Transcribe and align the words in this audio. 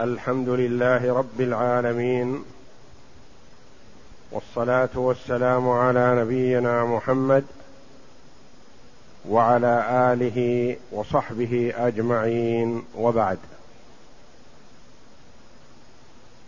الحمد 0.00 0.48
لله 0.48 1.14
رب 1.14 1.40
العالمين 1.40 2.44
والصلاة 4.30 4.88
والسلام 4.94 5.68
على 5.68 6.20
نبينا 6.22 6.84
محمد 6.84 7.44
وعلى 9.28 9.86
آله 10.12 10.76
وصحبه 10.92 11.72
أجمعين 11.76 12.84
وبعد. 12.96 13.38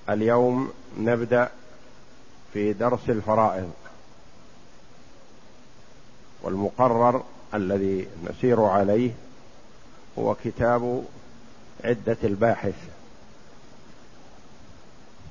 اليوم 0.09 0.73
نبدأ 0.99 1.49
في 2.53 2.73
درس 2.73 3.09
الفرائض 3.11 3.73
والمقرر 6.43 7.23
الذي 7.55 8.09
نسير 8.25 8.61
عليه 8.65 9.11
هو 10.19 10.35
كتاب 10.45 11.05
عدة 11.85 12.17
الباحث. 12.25 12.96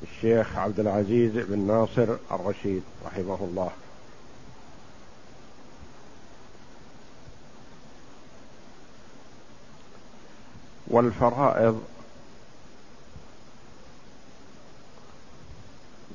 الشيخ 0.04 0.58
عبد 0.58 0.80
العزيز 0.80 1.32
بن 1.32 1.60
ناصر 1.60 2.16
الرشيد 2.32 2.84
رحمه 3.06 3.38
الله. 3.42 3.72
والفرائض 10.88 11.84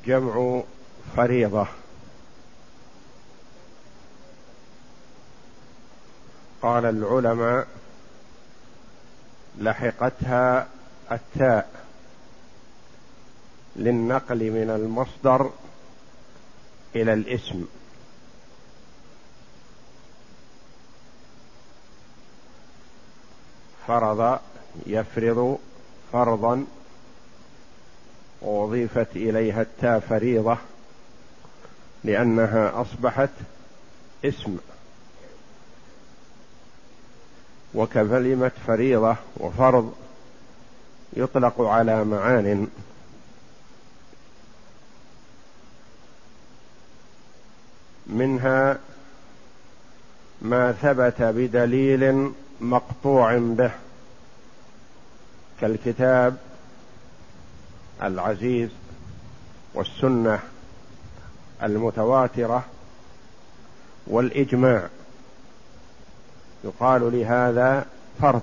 جمع 0.06 0.62
فريضة. 1.16 1.66
قال 6.62 6.84
العلماء 6.84 7.66
لحقتها 9.58 10.68
التاء. 11.12 11.89
للنقل 13.76 14.50
من 14.50 14.70
المصدر 14.70 15.50
إلى 16.96 17.12
الاسم. 17.12 17.66
فرض 23.86 24.38
يفرض 24.86 25.58
فرضا 26.12 26.64
واضيفت 28.42 29.16
إليها 29.16 29.62
التاء 29.62 30.00
فريضة 30.00 30.58
لأنها 32.04 32.82
أصبحت 32.82 33.30
اسم. 34.24 34.58
وككلمه 37.74 38.52
فريضة 38.66 39.16
وفرض 39.36 39.94
يطلق 41.12 41.60
على 41.60 42.04
معان. 42.04 42.68
منها 48.10 48.78
ما 50.42 50.72
ثبت 50.72 51.22
بدليل 51.22 52.32
مقطوع 52.60 53.38
به 53.38 53.70
كالكتاب 55.60 56.36
العزيز 58.02 58.70
والسنة 59.74 60.38
المتواترة 61.62 62.64
والإجماع. 64.06 64.88
يقال 66.64 67.12
لهذا 67.12 67.86
فرض. 68.20 68.42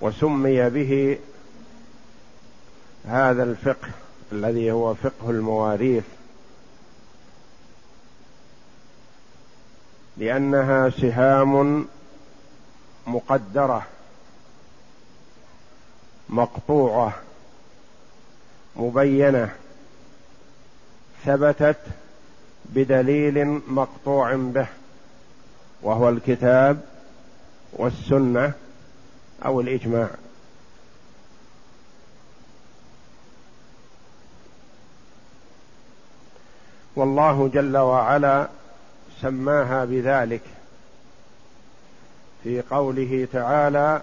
وسمي 0.00 0.70
به 0.70 1.18
هذا 3.06 3.42
الفقه 3.42 3.88
الذي 4.32 4.72
هو 4.72 4.94
فقه 4.94 5.30
المواريث 5.30 6.04
لأنها 10.16 10.90
سهام 10.90 11.86
مقدرة 13.06 13.86
مقطوعة 16.28 17.12
مبينة 18.76 19.50
ثبتت 21.24 21.80
بدليل 22.64 23.60
مقطوع 23.68 24.34
به 24.34 24.66
وهو 25.82 26.08
الكتاب 26.08 26.80
والسنة 27.72 28.52
أو 29.44 29.60
الإجماع. 29.60 30.10
والله 36.96 37.50
جل 37.54 37.76
وعلا 37.76 38.48
سماها 39.20 39.84
بذلك 39.84 40.40
في 42.42 42.62
قوله 42.70 43.28
تعالى 43.32 44.02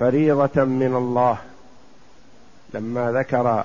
فريضة 0.00 0.64
من 0.64 0.96
الله. 0.96 1.38
لما 2.74 3.12
ذكر 3.12 3.64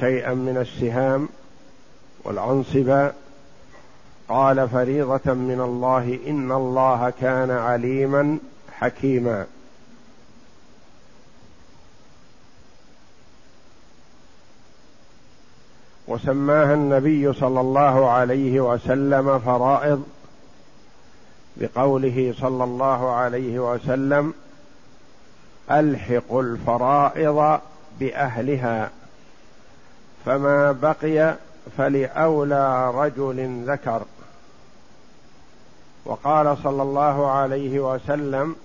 شيئا 0.00 0.34
من 0.34 0.56
السهام 0.56 1.28
والعنصبة 2.24 3.12
قال 4.28 4.68
فريضة 4.68 5.32
من 5.34 5.60
الله 5.60 6.18
إن 6.26 6.52
الله 6.52 7.12
كان 7.20 7.50
عليما 7.50 8.38
حكيما. 8.72 9.46
وسماها 16.12 16.74
النبي 16.74 17.32
صلى 17.32 17.60
الله 17.60 18.10
عليه 18.10 18.60
وسلم 18.60 19.38
فرائض 19.38 20.02
بقوله 21.56 22.34
صلى 22.40 22.64
الله 22.64 23.10
عليه 23.10 23.72
وسلم 23.72 24.34
ألحق 25.70 26.34
الفرائض 26.34 27.60
بأهلها 28.00 28.90
فما 30.24 30.72
بقي 30.72 31.36
فلأولى 31.78 32.90
رجل 32.90 33.64
ذكر. 33.66 34.02
وقال 36.04 36.58
صلى 36.58 36.82
الله 36.82 37.30
عليه 37.30 37.94
وسلم 37.94 38.56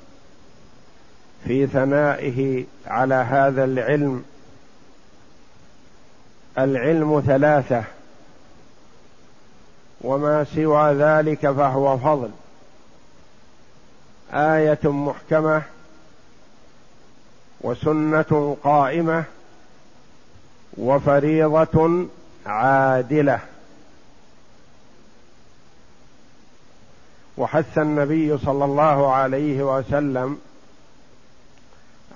في 1.46 1.68
ثنائه 1.68 2.66
على 2.88 3.16
هذا 3.16 3.64
العلم 3.64 4.24
العلم 6.58 7.24
ثلاثة 7.28 7.84
وما 10.02 10.44
سوى 10.44 10.94
ذلك 10.94 11.52
فهو 11.52 11.98
فضل. 11.98 12.30
آية 14.34 14.80
محكمة 14.84 15.62
وسنة 17.62 18.58
قائمة 18.64 19.24
وفريضة 20.78 22.06
عادلة. 22.46 23.40
وحث 27.38 27.78
النبي 27.78 28.38
صلى 28.38 28.66
الله 28.66 29.14
عليه 29.14 29.78
وسلم 29.78 30.40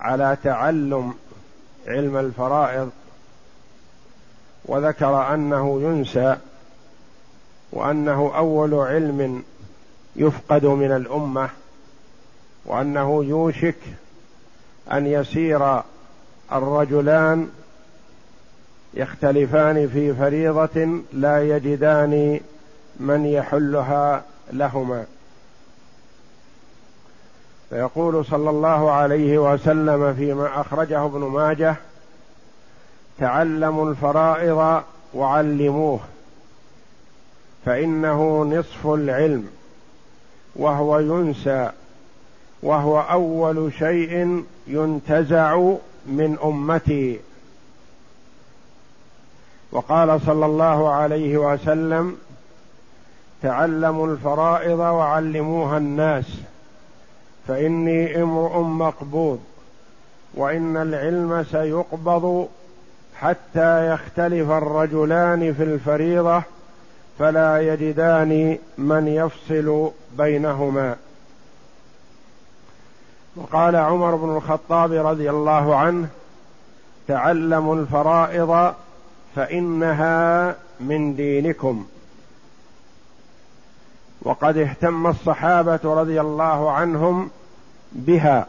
على 0.00 0.36
تعلم 0.44 1.14
علم 1.86 2.16
الفرائض 2.16 2.90
وذكر 4.64 5.34
أنه 5.34 5.80
ينسى 5.82 6.36
وأنه 7.72 8.32
أول 8.36 8.74
علم 8.74 9.42
يفقد 10.16 10.66
من 10.66 10.92
الأمة 10.92 11.48
وأنه 12.64 13.24
يوشك 13.24 13.76
أن 14.92 15.06
يسير 15.06 15.82
الرجلان 16.52 17.50
يختلفان 18.94 19.88
في 19.88 20.14
فريضة 20.14 21.02
لا 21.12 21.56
يجدان 21.56 22.40
من 23.00 23.26
يحلها 23.26 24.24
لهما. 24.52 25.04
فيقول 27.70 28.24
صلى 28.24 28.50
الله 28.50 28.90
عليه 28.90 29.38
وسلم 29.38 30.14
فيما 30.14 30.60
أخرجه 30.60 31.04
ابن 31.04 31.20
ماجه 31.20 31.76
تعلموا 33.22 33.90
الفرائض 33.90 34.82
وعلموه 35.14 36.00
فإنه 37.64 38.44
نصف 38.44 38.86
العلم 38.86 39.48
وهو 40.56 40.98
ينسى 40.98 41.70
وهو 42.62 43.00
أول 43.00 43.72
شيء 43.78 44.44
ينتزع 44.66 45.56
من 46.06 46.38
أمتي. 46.44 47.20
وقال 49.72 50.20
صلى 50.26 50.46
الله 50.46 50.92
عليه 50.92 51.38
وسلم 51.38 52.16
تعلموا 53.42 54.06
الفرائض 54.06 54.78
وعلموها 54.78 55.78
الناس 55.78 56.24
فإني 57.48 58.22
امرؤ 58.22 58.60
مقبوض 58.60 59.40
وإن 60.34 60.76
العلم 60.76 61.44
سيقبض 61.50 62.48
حتى 63.22 63.92
يختلف 63.92 64.50
الرجلان 64.50 65.54
في 65.54 65.62
الفريضة 65.62 66.42
فلا 67.18 67.60
يجدان 67.60 68.58
من 68.78 69.08
يفصل 69.08 69.90
بينهما. 70.18 70.96
وقال 73.36 73.76
عمر 73.76 74.14
بن 74.16 74.36
الخطاب 74.36 74.92
رضي 74.92 75.30
الله 75.30 75.76
عنه 75.76 76.08
تعلموا 77.08 77.76
الفرائض 77.76 78.74
فإنها 79.36 80.54
من 80.80 81.16
دينكم. 81.16 81.86
وقد 84.22 84.56
اهتم 84.56 85.06
الصحابة 85.06 85.80
رضي 85.84 86.20
الله 86.20 86.72
عنهم 86.72 87.30
بها 87.92 88.46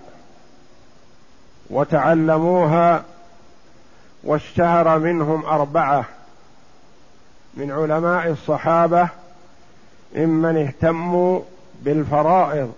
وتعلموها 1.70 3.04
واشتهر 4.24 5.00
منهم 5.00 5.46
أربعة 5.46 6.06
من 7.54 7.72
علماء 7.72 8.28
الصحابة 8.28 9.10
ممن 10.16 10.58
اهتموا 10.58 11.42
بالفرائض 11.81 12.74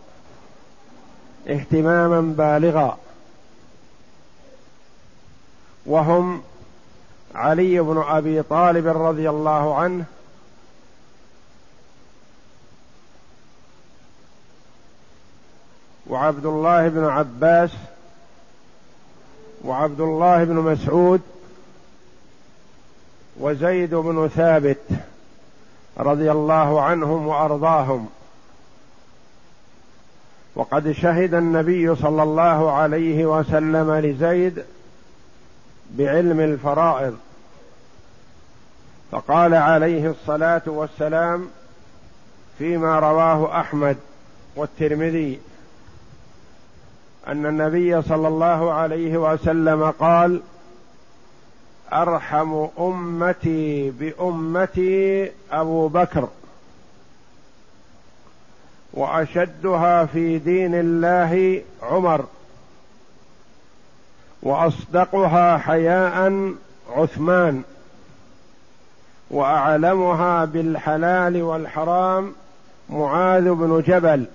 اهتماما 1.47 2.21
بالغا. 2.21 2.97
وهم 5.85 6.41
علي 7.35 7.79
بن 7.79 8.03
أبي 8.07 8.41
طالب 8.41 8.87
رضي 8.87 9.29
الله 9.29 9.75
عنه 9.75 10.05
وعبد 16.07 16.45
الله 16.45 16.87
بن 16.87 17.05
عباس 17.05 17.71
وعبد 19.63 20.01
الله 20.01 20.43
بن 20.43 20.55
مسعود 20.55 21.21
وزيد 23.39 23.95
بن 23.95 24.27
ثابت 24.27 24.81
رضي 25.97 26.31
الله 26.31 26.81
عنهم 26.81 27.27
وأرضاهم. 27.27 28.09
وقد 30.55 30.91
شهد 30.91 31.33
النبي 31.33 31.95
صلى 31.95 32.23
الله 32.23 32.71
عليه 32.71 33.25
وسلم 33.25 33.93
لزيد 33.95 34.63
بعلم 35.91 36.39
الفرائض. 36.39 37.17
فقال 39.11 39.53
عليه 39.53 40.09
الصلاة 40.09 40.61
والسلام 40.65 41.47
فيما 42.57 42.99
رواه 42.99 43.59
أحمد 43.59 43.97
والترمذي 44.55 45.39
أن 47.27 47.45
النبي 47.45 48.01
صلى 48.01 48.27
الله 48.27 48.73
عليه 48.73 49.17
وسلم 49.17 49.91
قال 49.91 50.41
أرحم 51.93 52.67
أمتي 52.79 53.91
بأمتي 53.91 55.31
أبو 55.51 55.87
بكر 55.87 56.27
وأشدها 58.93 60.05
في 60.05 60.39
دين 60.39 60.75
الله 60.75 61.61
عمر 61.83 62.25
وأصدقها 64.43 65.57
حياء 65.57 66.51
عثمان 66.89 67.63
وأعلمها 69.29 70.45
بالحلال 70.45 71.43
والحرام 71.43 72.33
معاذ 72.89 73.49
بن 73.53 73.83
جبل 73.87 74.25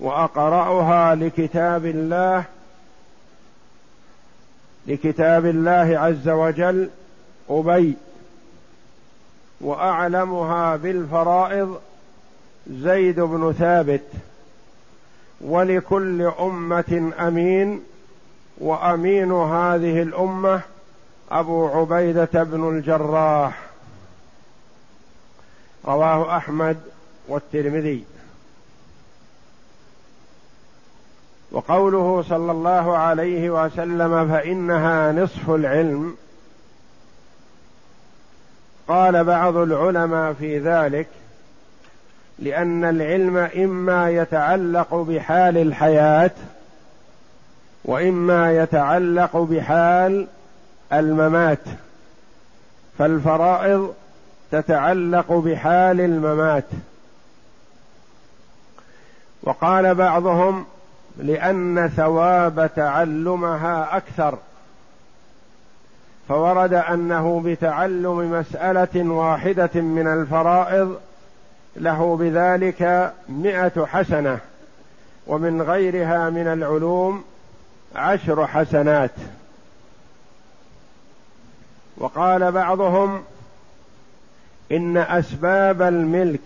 وأقرأها 0.00 1.14
لكتاب 1.14 1.86
الله 1.86 2.44
لكتاب 4.90 5.46
الله 5.46 5.98
عز 5.98 6.28
وجل 6.28 6.90
أبي. 7.50 7.94
وأعلمها 9.60 10.76
بالفرائض 10.76 11.80
زيد 12.70 13.20
بن 13.20 13.52
ثابت. 13.52 14.04
ولكل 15.40 16.22
أمة 16.22 17.12
أمين. 17.18 17.82
وأمين 18.58 19.32
هذه 19.32 20.02
الأمة 20.02 20.60
أبو 21.30 21.66
عبيدة 21.66 22.42
بن 22.42 22.68
الجراح. 22.68 23.62
رواه 25.86 26.36
أحمد 26.36 26.80
والترمذي. 27.28 28.04
وقوله 31.52 32.24
صلى 32.28 32.52
الله 32.52 32.96
عليه 32.96 33.50
وسلم 33.50 34.28
فإنها 34.28 35.12
نصف 35.12 35.50
العلم. 35.50 36.16
قال 38.88 39.24
بعض 39.24 39.56
العلماء 39.56 40.32
في 40.32 40.58
ذلك 40.58 41.06
لأن 42.38 42.84
العلم 42.84 43.36
إما 43.36 44.10
يتعلق 44.10 44.94
بحال 44.94 45.58
الحياة 45.58 46.30
وإما 47.84 48.52
يتعلق 48.52 49.36
بحال 49.36 50.26
الممات 50.92 51.58
فالفرائض 52.98 53.94
تتعلق 54.52 55.32
بحال 55.32 56.00
الممات. 56.00 56.64
وقال 59.42 59.94
بعضهم 59.94 60.64
لأن 61.16 61.88
ثواب 61.96 62.70
تعلمها 62.76 63.96
أكثر. 63.96 64.38
فورد 66.28 66.74
أنه 66.74 67.42
بتعلم 67.44 68.40
مسألة 68.40 69.10
واحدة 69.10 69.80
من 69.80 70.06
الفرائض 70.06 71.00
له 71.76 72.16
بذلك 72.16 73.12
مئة 73.28 73.84
حسنة 73.86 74.38
ومن 75.26 75.62
غيرها 75.62 76.30
من 76.30 76.46
العلوم 76.46 77.24
عشر 77.96 78.46
حسنات. 78.46 79.14
وقال 81.96 82.52
بعضهم 82.52 83.22
إن 84.72 84.96
أسباب 84.96 85.82
الملك 85.82 86.40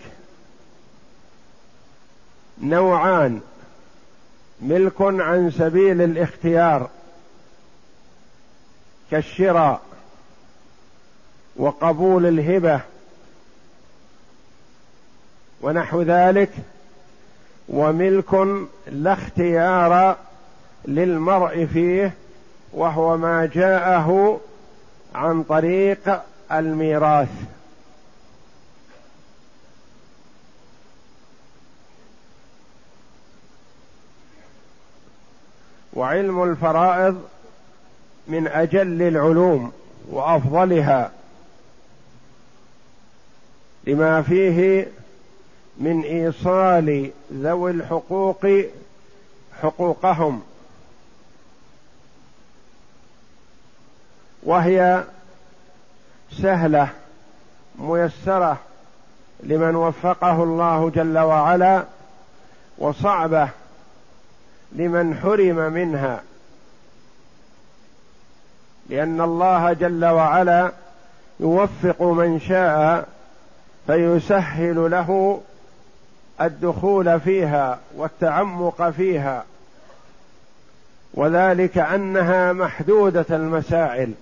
نوعان. 2.61 3.41
ملك 4.61 5.01
عن 5.01 5.51
سبيل 5.51 6.01
الاختيار 6.01 6.89
كالشراء 9.11 9.81
وقبول 11.55 12.25
الهبة 12.25 12.81
ونحو 15.61 16.01
ذلك 16.01 16.49
وملك 17.69 18.33
لا 18.87 19.13
اختيار 19.13 20.17
للمرء 20.85 21.65
فيه 21.65 22.13
وهو 22.73 23.17
ما 23.17 23.45
جاءه 23.45 24.39
عن 25.15 25.43
طريق 25.43 26.21
الميراث. 26.51 27.29
وعلم 35.95 36.43
الفرائض 36.43 37.23
من 38.27 38.47
أجل 38.47 39.01
العلوم 39.01 39.71
وأفضلها 40.09 41.11
لما 43.87 44.21
فيه 44.21 44.87
من 45.77 46.01
إيصال 46.01 47.11
ذوي 47.33 47.71
الحقوق 47.71 48.47
حقوقهم 49.61 50.41
وهي 54.43 55.03
سهلة 56.41 56.89
ميسرة 57.75 58.57
لمن 59.43 59.75
وفقه 59.75 60.43
الله 60.43 60.89
جل 60.89 61.17
وعلا 61.17 61.83
وصعبة 62.77 63.49
لمن 64.75 65.15
حرم 65.15 65.73
منها. 65.73 66.21
لأن 68.89 69.21
الله 69.21 69.73
جل 69.73 70.05
وعلا 70.05 70.71
يوفق 71.39 72.01
من 72.01 72.39
شاء 72.39 73.07
فيسهل 73.87 74.91
له 74.91 75.41
الدخول 76.41 77.19
فيها 77.19 77.79
والتعمق 77.95 78.89
فيها. 78.89 79.43
وذلك 81.13 81.77
أنها 81.77 82.53
محدودة 82.53 83.25
المسائل. 83.29 84.13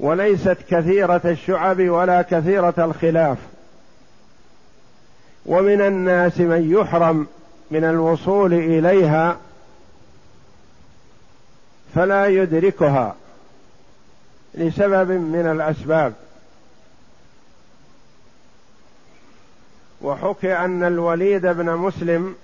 وليست 0.00 0.56
كثيرة 0.68 1.20
الشعب 1.24 1.80
ولا 1.80 2.22
كثيرة 2.22 2.74
الخلاف. 2.78 3.38
ومن 5.46 5.80
الناس 5.80 6.40
من 6.40 6.72
يحرم 6.72 7.26
من 7.70 7.84
الوصول 7.84 8.54
إليها 8.54 9.36
فلا 11.94 12.26
يدركها 12.26 13.16
لسبب 14.54 15.10
من 15.10 15.46
الأسباب. 15.52 16.12
وحكي 20.02 20.56
أن 20.56 20.82
الوليد 20.82 21.46
بن 21.46 21.70
مسلم 21.70 22.34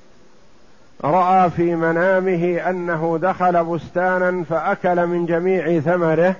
رأى 1.05 1.51
في 1.51 1.75
منامه 1.75 2.71
أنه 2.71 3.19
دخل 3.23 3.65
بستانا 3.65 4.45
فأكل 4.45 5.07
من 5.07 5.27
جميع 5.27 5.81
ثمره 5.81 6.37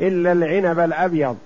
إلا 0.00 0.32
العنب 0.32 0.78
الأبيض. 0.78 1.38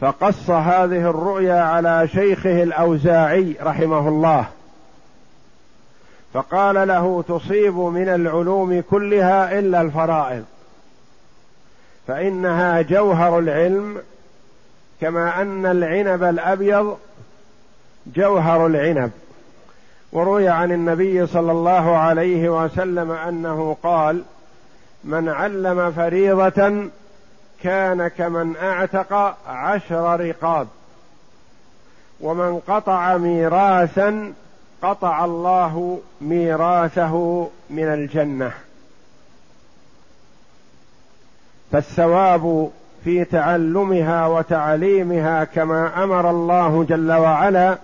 فقص 0.00 0.50
هذه 0.50 1.10
الرؤيا 1.10 1.60
على 1.60 2.08
شيخه 2.08 2.62
الأوزاعي 2.62 3.56
رحمه 3.62 4.08
الله. 4.08 4.46
فقال 6.36 6.88
له 6.88 7.24
تصيب 7.28 7.74
من 7.74 8.08
العلوم 8.08 8.82
كلها 8.90 9.58
إلا 9.58 9.80
الفرائض 9.80 10.44
فإنها 12.06 12.82
جوهر 12.82 13.38
العلم 13.38 14.02
كما 15.00 15.42
أن 15.42 15.66
العنب 15.66 16.22
الأبيض 16.22 16.98
جوهر 18.16 18.66
العنب. 18.66 19.10
وروي 20.12 20.48
عن 20.48 20.72
النبي 20.72 21.26
صلى 21.26 21.52
الله 21.52 21.96
عليه 21.96 22.64
وسلم 22.64 23.10
أنه 23.10 23.76
قال 23.82 24.22
من 25.04 25.28
علم 25.28 25.92
فريضة 25.92 26.88
كان 27.62 28.08
كمن 28.08 28.56
أعتق 28.56 29.36
عشر 29.48 30.20
رقاب 30.20 30.68
ومن 32.20 32.58
قطع 32.58 33.16
ميراثا 33.16 34.32
قطع 34.82 35.24
الله 35.24 36.00
ميراثه 36.20 37.48
من 37.70 37.84
الجنة. 37.84 38.52
فالثواب 41.72 42.70
في 43.04 43.24
تعلمها 43.24 44.26
وتعليمها 44.26 45.44
كما 45.44 46.04
أمر 46.04 46.30
الله 46.30 46.84
جل 46.88 47.12
وعلا 47.12 47.78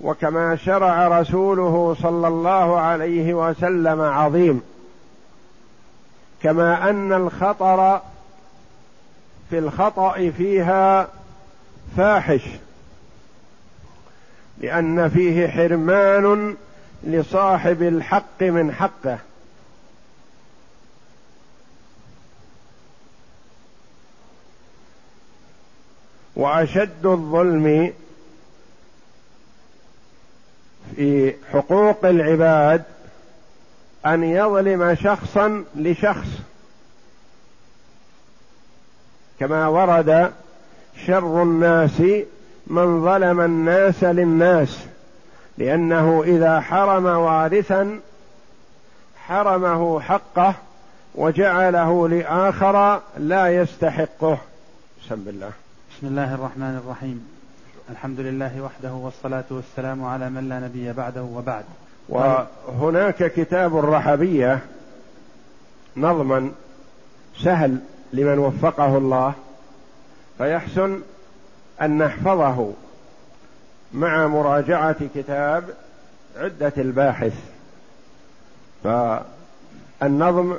وكما 0.00 0.56
شرع 0.56 1.20
رسوله 1.20 1.96
صلى 2.02 2.28
الله 2.28 2.80
عليه 2.80 3.34
وسلم 3.34 4.00
عظيم. 4.00 4.62
كما 6.42 6.90
أن 6.90 7.12
الخطر 7.12 8.00
في 9.50 9.58
الخطأ 9.58 10.30
فيها 10.30 11.08
فاحش. 11.96 12.42
لأن 14.62 15.08
فيه 15.08 15.48
حرمان 15.48 16.56
لصاحب 17.02 17.82
الحق 17.82 18.42
من 18.42 18.72
حقه. 18.72 19.18
وأشد 26.36 27.06
الظلم 27.06 27.92
في 30.96 31.34
حقوق 31.52 32.06
العباد 32.06 32.82
أن 34.06 34.24
يظلم 34.24 34.94
شخصا 34.94 35.64
لشخص. 35.76 36.28
كما 39.40 39.66
ورد 39.68 40.32
شر 41.06 41.42
الناس 41.42 42.02
من 42.72 43.04
ظلم 43.04 43.40
الناس 43.40 44.04
للناس 44.04 44.78
لأنه 45.58 46.22
إذا 46.26 46.60
حرم 46.60 47.04
وارثا 47.04 48.00
حرمه 49.16 50.00
حقه 50.00 50.54
وجعله 51.14 52.08
لآخر 52.08 53.00
لا 53.18 53.48
يستحقه. 53.48 54.38
بسم 55.04 55.24
الله. 55.26 55.50
بسم 55.90 56.06
الله 56.06 56.34
الرحمن 56.34 56.80
الرحيم. 56.84 57.28
الحمد 57.90 58.20
لله 58.20 58.62
وحده 58.62 58.92
والصلاة 58.92 59.44
والسلام 59.50 60.04
على 60.04 60.30
من 60.30 60.48
لا 60.48 60.60
نبي 60.60 60.92
بعده 60.92 61.22
وبعد. 61.22 61.64
وهناك 62.08 63.32
كتاب 63.32 63.78
الرحبية 63.78 64.58
نظما 65.96 66.50
سهل 67.44 67.78
لمن 68.12 68.38
وفقه 68.38 68.98
الله 68.98 69.32
فيحسن 70.38 71.00
أن 71.80 71.98
نحفظه 71.98 72.72
مع 73.92 74.26
مراجعة 74.26 74.96
كتاب 75.14 75.64
عدة 76.36 76.72
الباحث. 76.78 77.34
فالنظم 78.84 80.56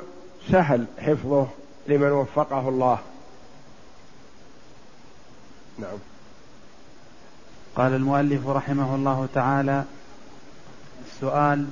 سهل 0.50 0.84
حفظه 0.98 1.46
لمن 1.88 2.12
وفقه 2.12 2.68
الله. 2.68 2.98
نعم. 5.78 5.98
قال 7.76 7.94
المؤلف 7.94 8.48
رحمه 8.48 8.94
الله 8.94 9.28
تعالى 9.34 9.84
السؤال 11.06 11.66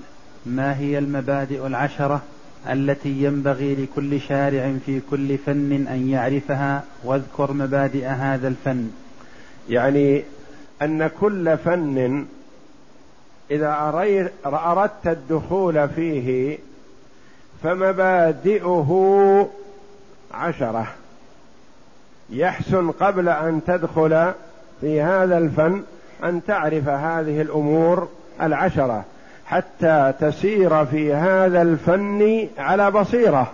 ما 0.46 0.78
هي 0.78 0.98
المبادئ 0.98 1.66
العشرة 1.66 2.22
التي 2.66 3.22
ينبغي 3.22 3.74
لكل 3.74 4.20
شارع 4.20 4.74
في 4.86 5.00
كل 5.10 5.38
فن 5.38 5.86
أن 5.86 6.08
يعرفها؟ 6.08 6.84
واذكر 7.04 7.52
مبادئ 7.52 8.06
هذا 8.06 8.48
الفن. 8.48 8.90
يعني 9.68 10.24
أن 10.82 11.10
كل 11.20 11.58
فن 11.58 12.26
إذا 13.50 13.72
أردت 14.44 15.06
الدخول 15.06 15.88
فيه 15.88 16.58
فمبادئه 17.62 19.48
عشرة. 20.34 20.86
يحسن 22.30 22.90
قبل 22.90 23.28
أن 23.28 23.60
تدخل 23.66 24.32
في 24.80 25.02
هذا 25.02 25.38
الفن 25.38 25.82
أن 26.24 26.44
تعرف 26.46 26.88
هذه 26.88 27.42
الأمور 27.42 28.08
العشرة 28.40 29.04
حتى 29.46 30.12
تسير 30.20 30.86
في 30.86 31.14
هذا 31.14 31.62
الفن 31.62 32.48
على 32.58 32.90
بصيرة. 32.90 33.52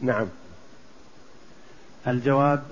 نعم. 0.00 0.26
الجواب 2.06 2.62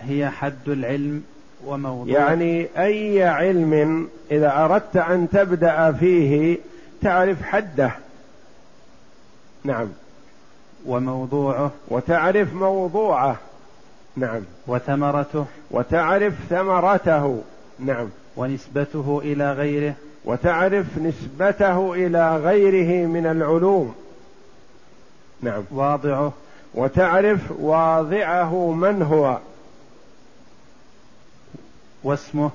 هي 0.00 0.30
حد 0.30 0.68
العلم 0.68 1.22
وموضوع 1.66 2.14
يعني 2.14 2.68
أي 2.78 3.24
علم 3.24 4.08
إذا 4.30 4.64
أردت 4.64 4.96
أن 4.96 5.28
تبدأ 5.32 5.92
فيه 5.92 6.58
تعرف 7.02 7.42
حده. 7.42 7.90
نعم. 9.64 9.88
وموضوعه. 10.86 11.70
وتعرف 11.88 12.54
موضوعه. 12.54 13.36
نعم. 14.16 14.42
وثمرته. 14.66 15.46
وتعرف 15.70 16.34
ثمرته. 16.50 17.42
نعم. 17.78 18.08
ونسبته 18.36 19.20
إلى 19.24 19.52
غيره. 19.52 19.94
وتعرف 20.24 20.98
نسبته 20.98 21.94
إلى 21.94 22.36
غيره 22.36 23.06
من 23.06 23.26
العلوم. 23.26 23.94
نعم. 25.42 25.62
واضعه. 25.70 26.32
وتعرف 26.74 27.40
واضعه 27.58 28.70
من 28.70 29.02
هو. 29.02 29.38
واسمه. 32.04 32.50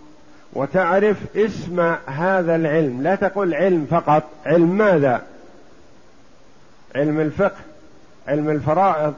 وتعرف 0.54 1.18
اسم 1.36 1.80
هذا 2.06 2.56
العلم. 2.56 3.02
لا 3.02 3.16
تقول 3.16 3.54
علم 3.54 3.88
فقط. 3.92 4.24
علم 4.46 4.78
ماذا؟ 4.78 5.22
علم 6.96 7.20
الفقه 7.20 7.58
علم 8.28 8.50
الفرائض 8.50 9.14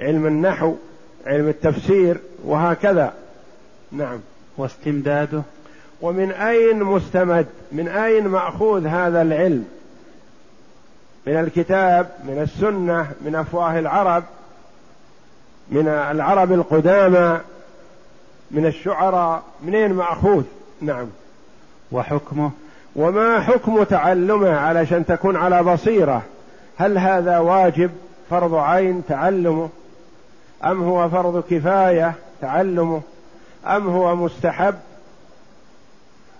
علم 0.00 0.26
النحو 0.26 0.74
علم 1.26 1.48
التفسير 1.48 2.20
وهكذا. 2.44 3.12
نعم. 3.92 4.18
واستمداده. 4.56 5.42
ومن 6.00 6.32
أين 6.32 6.82
مستمد؟ 6.82 7.46
من 7.72 7.88
أين 7.88 8.28
مأخوذ 8.28 8.86
هذا 8.86 9.22
العلم؟ 9.22 9.64
من 11.26 11.40
الكتاب 11.40 12.10
من 12.24 12.42
السنة 12.42 13.10
من 13.20 13.34
أفواه 13.34 13.78
العرب. 13.78 14.24
من 15.70 15.88
العرب 15.88 16.52
القدامى 16.52 17.40
من 18.50 18.66
الشعراء 18.66 19.42
منين 19.62 19.92
ماخوذ 19.92 20.44
نعم. 20.80 21.06
وحكمه؟ 21.92 22.50
وما 22.96 23.40
حكم 23.40 23.82
تعلمه 23.82 24.56
علشان 24.56 25.06
تكون 25.06 25.36
على 25.36 25.62
بصيرة؟ 25.62 26.22
هل 26.78 26.98
هذا 26.98 27.38
واجب؟ 27.38 27.90
فرض 28.30 28.54
عين 28.54 29.02
تعلمه. 29.08 29.68
أم 30.64 30.82
هو 30.82 31.08
فرض 31.08 31.44
كفاية 31.50 32.14
تعلمه؟ 32.40 33.00
أم 33.66 33.88
هو 33.88 34.16
مستحب؟ 34.16 34.74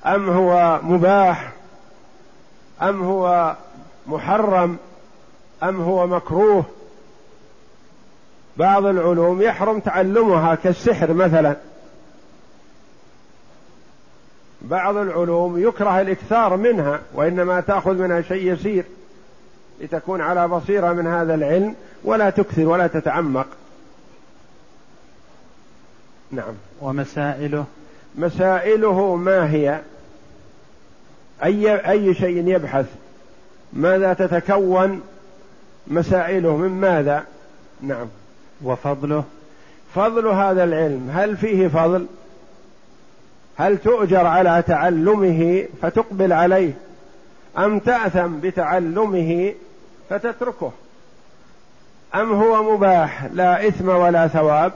أم 0.07 0.31
هو 0.31 0.81
مباح؟ 0.83 1.53
أم 2.83 3.03
هو 3.03 3.57
محرم؟ 4.07 4.77
أم 5.63 5.81
هو 5.81 6.07
مكروه؟ 6.07 6.65
بعض 8.59 8.87
العلوم 8.87 9.43
يحرم 9.43 9.81
تعلمها 9.81 10.55
كالسحر 10.55 11.13
مثلا. 11.13 11.57
بعض 14.63 14.97
العلوم 14.97 15.59
يكره 15.69 16.01
الإكثار 16.01 16.57
منها 16.57 17.01
وإنما 17.15 17.61
تأخذ 17.61 17.95
منها 17.95 18.23
شيء 18.23 18.53
يسير 18.53 18.85
لتكون 19.81 20.21
على 20.21 20.49
بصيرة 20.49 20.93
من 20.93 21.07
هذا 21.07 21.35
العلم 21.35 21.75
ولا 22.05 22.31
تكثر 22.31 22.67
ولا 22.67 22.87
تتعمق. 22.87 23.47
نعم. 26.31 26.55
ومسائله؟ 26.81 27.65
مسائله 28.17 29.17
ما 29.17 29.51
هي؟ 29.51 29.81
أي 31.45 31.91
أي 31.91 32.15
شيء 32.15 32.49
يبحث؟ 32.49 32.87
ماذا 33.73 34.13
تتكون 34.13 35.01
مسائله؟ 35.87 36.57
من 36.57 36.81
ماذا؟ 36.81 37.25
نعم. 37.81 38.07
وفضله. 38.63 39.25
فضل 39.95 40.27
هذا 40.27 40.65
العلم 40.65 41.11
هل 41.15 41.37
فيه 41.37 41.69
فضل؟ 41.69 42.07
هل 43.57 43.79
تؤجر 43.79 44.27
على 44.27 44.63
تعلمه 44.67 45.65
فتقبل 45.83 46.33
عليه؟ 46.33 46.73
أم 47.59 47.79
تأثم 47.79 48.41
بتعلمه 48.41 49.53
فتتركه؟ 50.11 50.73
أم 52.15 52.33
هو 52.33 52.75
مباح 52.75 53.25
لا 53.25 53.69
إثم 53.69 53.89
ولا 53.89 54.29
ثواب؟ 54.29 54.73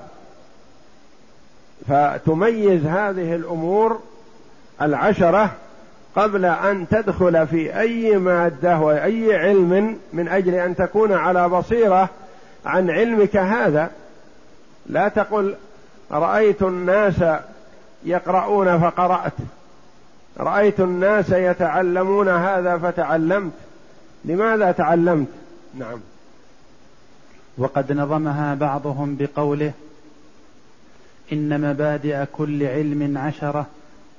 فتميز 1.88 2.86
هذه 2.86 3.34
الأمور 3.34 4.00
العشرة 4.82 5.50
قبل 6.16 6.44
أن 6.44 6.88
تدخل 6.88 7.46
في 7.46 7.80
أي 7.80 8.16
مادة 8.16 8.78
وأي 8.78 9.36
علم 9.36 9.98
من 10.12 10.28
أجل 10.28 10.54
أن 10.54 10.76
تكون 10.76 11.12
على 11.12 11.48
بصيرة 11.48 12.08
عن 12.66 12.90
علمك 12.90 13.36
هذا. 13.36 13.90
لا 14.86 15.08
تقل 15.08 15.54
رأيت 16.10 16.62
الناس 16.62 17.24
يقرؤون 18.04 18.80
فقرأت. 18.80 19.32
رأيت 20.38 20.80
الناس 20.80 21.30
يتعلمون 21.30 22.28
هذا 22.28 22.78
فتعلمت. 22.78 23.52
لماذا 24.24 24.72
تعلمت؟ 24.72 25.28
نعم. 25.74 26.00
وقد 27.58 27.92
نظمها 27.92 28.54
بعضهم 28.54 29.16
بقوله 29.16 29.72
إن 31.32 31.60
مبادئ 31.70 32.24
كل 32.32 32.66
علم 32.66 33.18
عشرة 33.18 33.66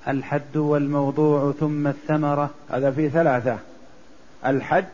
الحد 0.08 0.58
والموضوع 0.58 1.54
ثم 1.60 1.88
الثمرة. 1.88 2.50
هذا 2.70 2.92
في 2.92 3.10
ثلاثة 3.10 3.58
الحد 4.46 4.86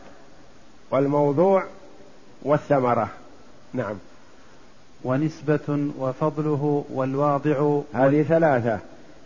والموضوع 0.90 1.64
والثمرة. 2.42 3.08
نعم. 3.74 3.96
ونسبة 5.04 5.90
وفضله 5.98 6.84
والواضع 6.92 7.80
هذه 7.92 8.22
ثلاثة. 8.22 8.78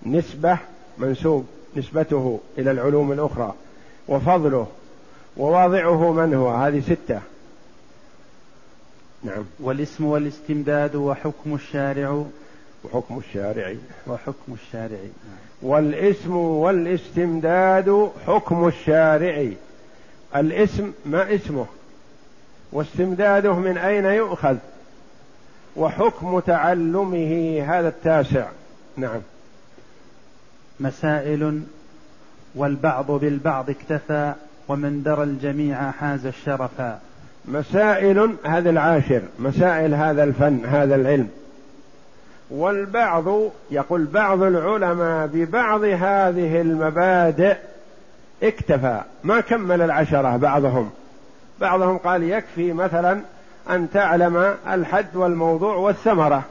نسبة 0.06 0.58
منسوب 0.98 1.46
نسبته 1.76 2.40
إلى 2.58 2.70
العلوم 2.70 3.12
الأخرى. 3.12 3.54
وفضله 4.08 4.66
وواضعه 5.36 6.12
من 6.12 6.34
هو؟ 6.34 6.50
هذه 6.50 6.80
ستة. 6.80 7.20
نعم. 9.22 9.44
والاسم 9.60 10.04
والاستمداد 10.04 10.96
وحكم 10.96 11.54
الشارع. 11.54 12.24
وحكم 12.84 13.18
الشارع. 13.18 13.74
وحكم 14.06 14.54
الشارع. 14.62 14.98
والاسم 15.62 16.36
والاستمداد 16.36 18.10
حكم 18.26 18.68
الشارع. 18.68 19.48
الاسم 20.36 20.92
ما 21.06 21.34
اسمه؟ 21.34 21.66
واستمداده 22.75 23.52
من 23.52 23.78
أين 23.78 24.04
يؤخذ؟ 24.04 24.57
وحكم 25.76 26.40
تعلمه 26.40 27.64
هذا 27.69 27.88
التاسع. 27.88 28.47
نعم. 28.97 29.21
مسائل 30.81 31.62
والبعض 32.55 33.11
بالبعض 33.11 33.70
اكتفى 33.70 34.33
ومن 34.68 35.03
درى 35.03 35.22
الجميع 35.22 35.90
حاز 35.90 36.27
الشرفا. 36.27 37.01
مسائل 37.44 38.37
هذا 38.44 38.70
العاشر 38.70 39.22
مسائل 39.38 39.94
هذا 39.94 40.25
الفن 40.25 40.64
هذا 40.64 40.94
العلم. 40.94 41.29
والبعض 42.51 43.25
يقول 43.70 44.05
بعض 44.05 44.42
العلماء 44.42 45.27
ببعض 45.27 45.85
هذه 45.85 46.61
المبادئ 46.61 47.57
اكتفى. 48.42 49.01
ما 49.25 49.40
كمل 49.40 49.83
العشرة 49.83 50.37
بعضهم. 50.37 50.90
بعضهم 51.61 51.99
قال 51.99 52.23
يكفي 52.23 52.73
مثلا 52.73 53.21
أن 53.71 53.90
تعلم 53.93 54.55
الحد 54.69 55.17
والموضوع 55.17 55.77
والثمرة. 55.77 56.43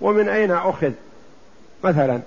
ومن 0.00 0.28
أين 0.28 0.50
أخذ؟ 0.50 0.92
مثلا 1.84 2.20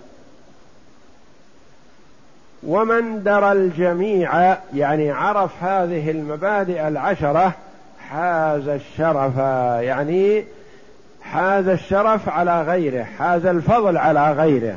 ومن 2.64 3.24
درى 3.24 3.52
الجميع 3.52 4.58
يعني 4.74 5.12
عرف 5.12 5.64
هذه 5.64 6.12
المبادئ 6.12 6.88
العشرة 6.88 7.54
حاز 8.10 8.68
الشرف 8.68 9.38
يعني 9.84 10.46
حاز 11.22 11.68
الشرف 11.68 12.30
على 12.30 12.62
غيره 12.62 13.04
حاز 13.04 13.46
الفضل 13.46 13.98
على 13.98 14.32
غيره. 14.32 14.76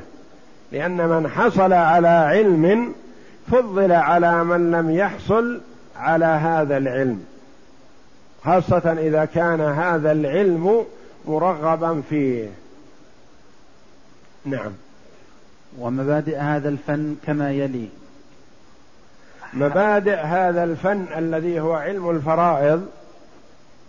لأن 0.72 0.96
من 0.96 1.28
حصل 1.28 1.72
على 1.72 2.08
علم 2.08 2.94
فضل 3.50 3.92
على 3.92 4.44
من 4.44 4.70
لم 4.70 4.90
يحصل 4.90 5.60
على 5.96 6.24
هذا 6.24 6.76
العلم. 6.76 7.24
خاصة 8.44 8.92
إذا 8.92 9.24
كان 9.24 9.60
هذا 9.60 10.12
العلم 10.12 10.84
مرغبا 11.26 12.02
فيه. 12.10 12.48
نعم. 14.44 14.72
ومبادئ 15.78 16.36
هذا 16.36 16.68
الفن 16.68 17.16
كما 17.26 17.52
يلي. 17.52 17.88
مبادئ 19.54 20.16
هذا 20.16 20.64
الفن 20.64 21.06
الذي 21.16 21.60
هو 21.60 21.74
علم 21.74 22.10
الفرائض 22.10 22.86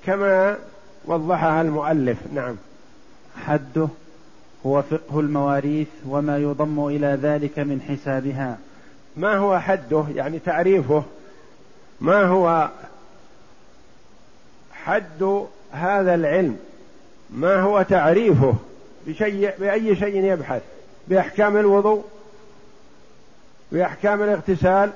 كما 0.05 0.57
وضحها 1.05 1.61
المؤلف. 1.61 2.17
نعم. 2.33 2.55
حده 3.45 3.87
هو 4.65 4.81
فقه 4.81 5.19
المواريث 5.19 5.87
وما 6.05 6.37
يضم 6.37 6.87
إلى 6.87 7.19
ذلك 7.21 7.59
من 7.59 7.81
حسابها. 7.81 8.57
ما 9.17 9.37
هو 9.37 9.59
حده؟ 9.59 10.05
يعني 10.15 10.39
تعريفه. 10.39 11.03
ما 12.01 12.23
هو 12.23 12.69
حد 14.85 15.45
هذا 15.71 16.15
العلم. 16.15 16.59
ما 17.29 17.61
هو 17.61 17.81
تعريفه 17.81 18.53
بشيء 19.07 19.53
بأي 19.59 19.95
شيء 19.95 20.23
يبحث؟ 20.23 20.61
بأحكام 21.07 21.57
الوضوء؟ 21.57 22.03
بأحكام 23.71 24.23
الاغتسال؟ 24.23 24.91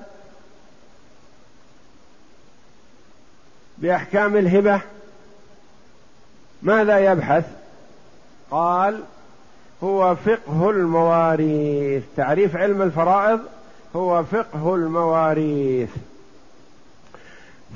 بأحكام 3.78 4.38
الهبة؟ 4.38 4.82
ماذا 6.62 7.12
يبحث؟ 7.12 7.46
قال 8.52 9.04
هو 9.84 10.16
فقه 10.16 10.70
المواريث. 10.70 12.04
تعريف 12.18 12.56
علم 12.56 12.82
الفرائض 12.82 13.40
هو 13.96 14.24
فقه 14.24 14.76
المواريث. 14.76 15.90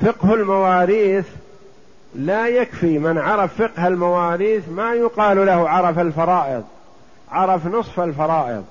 فقه 0.01 0.33
المواريث 0.33 1.25
لا 2.15 2.47
يكفي 2.47 2.99
من 2.99 3.17
عرف 3.17 3.61
فقه 3.61 3.87
المواريث 3.87 4.69
ما 4.69 4.93
يقال 4.93 5.45
له 5.45 5.69
عرف 5.69 5.99
الفرائض 5.99 6.63
عرف 7.31 7.67
نصف 7.67 7.99
الفرائض. 7.99 8.65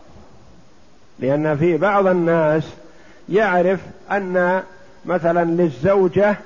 لأن 1.19 1.57
في 1.57 1.77
بعض 1.77 2.07
الناس 2.07 2.65
يعرف 3.29 3.81
أن 4.13 4.63
مثلا 5.05 5.45
للزوجة 5.45 6.37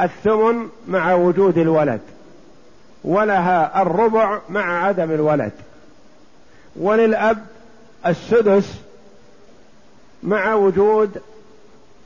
الثمن 0.00 0.68
مع 0.88 1.14
وجود 1.14 1.58
الولد 1.58 2.00
ولها 3.04 3.82
الربع 3.82 4.38
مع 4.48 4.84
عدم 4.84 5.10
الولد 5.10 5.52
وللأب 6.76 7.46
السدس 8.06 8.80
مع 10.22 10.54
وجود 10.54 11.22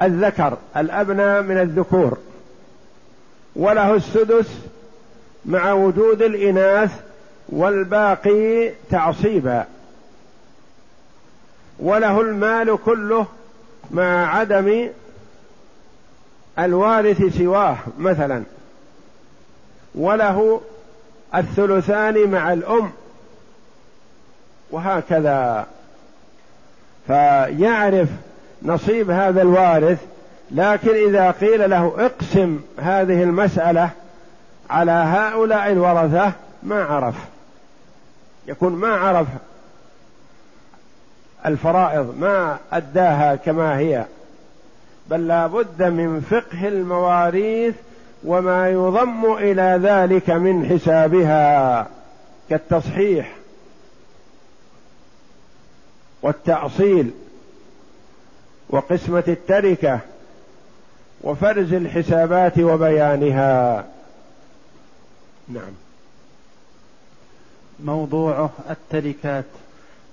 الذكر 0.02 0.56
الأبناء 0.76 1.42
من 1.42 1.58
الذكور. 1.58 2.18
وله 3.56 3.94
السدس 3.94 4.48
مع 5.44 5.72
وجود 5.72 6.22
الإناث 6.22 6.90
والباقي 7.48 8.70
تعصيبا. 8.90 9.66
وله 11.78 12.20
المال 12.20 12.78
كله 12.84 13.26
مع 13.90 14.36
عدم 14.38 14.88
الوارث 16.58 17.38
سواه 17.38 17.76
مثلا. 17.98 18.42
وله 19.94 20.60
الثلثان 21.34 22.30
مع 22.30 22.52
الأم 22.52 22.90
وهكذا. 24.70 25.66
فيعرف 27.06 28.08
نصيب 28.62 29.10
هذا 29.10 29.42
الوارث 29.42 29.98
لكن 30.50 30.90
إذا 31.08 31.30
قيل 31.30 31.70
له 31.70 31.92
اقسم 31.98 32.60
هذه 32.78 33.22
المسألة 33.22 33.90
على 34.70 34.92
هؤلاء 34.92 35.72
الورثة 35.72 36.32
ما 36.62 36.84
عرف. 36.84 37.14
يكون 38.46 38.72
ما 38.72 38.88
عرف 38.88 39.26
الفرائض 41.46 42.14
ما 42.18 42.58
أداها 42.72 43.36
كما 43.36 43.78
هي. 43.78 44.04
بل 45.10 45.28
لا 45.28 45.46
بد 45.46 45.82
من 45.82 46.20
فقه 46.20 46.68
المواريث 46.68 47.74
وما 48.24 48.68
يضم 48.68 49.32
إلى 49.32 49.80
ذلك 49.82 50.30
من 50.30 50.66
حسابها 50.66 51.86
كالتصحيح 52.50 53.32
والتأصيل 56.22 57.10
وقسمة 58.70 59.24
التركة. 59.28 60.00
وفرز 61.20 61.72
الحسابات 61.74 62.58
وبيانها. 62.58 63.84
نعم. 65.48 65.72
موضوعه 67.80 68.50
التركات. 68.70 69.44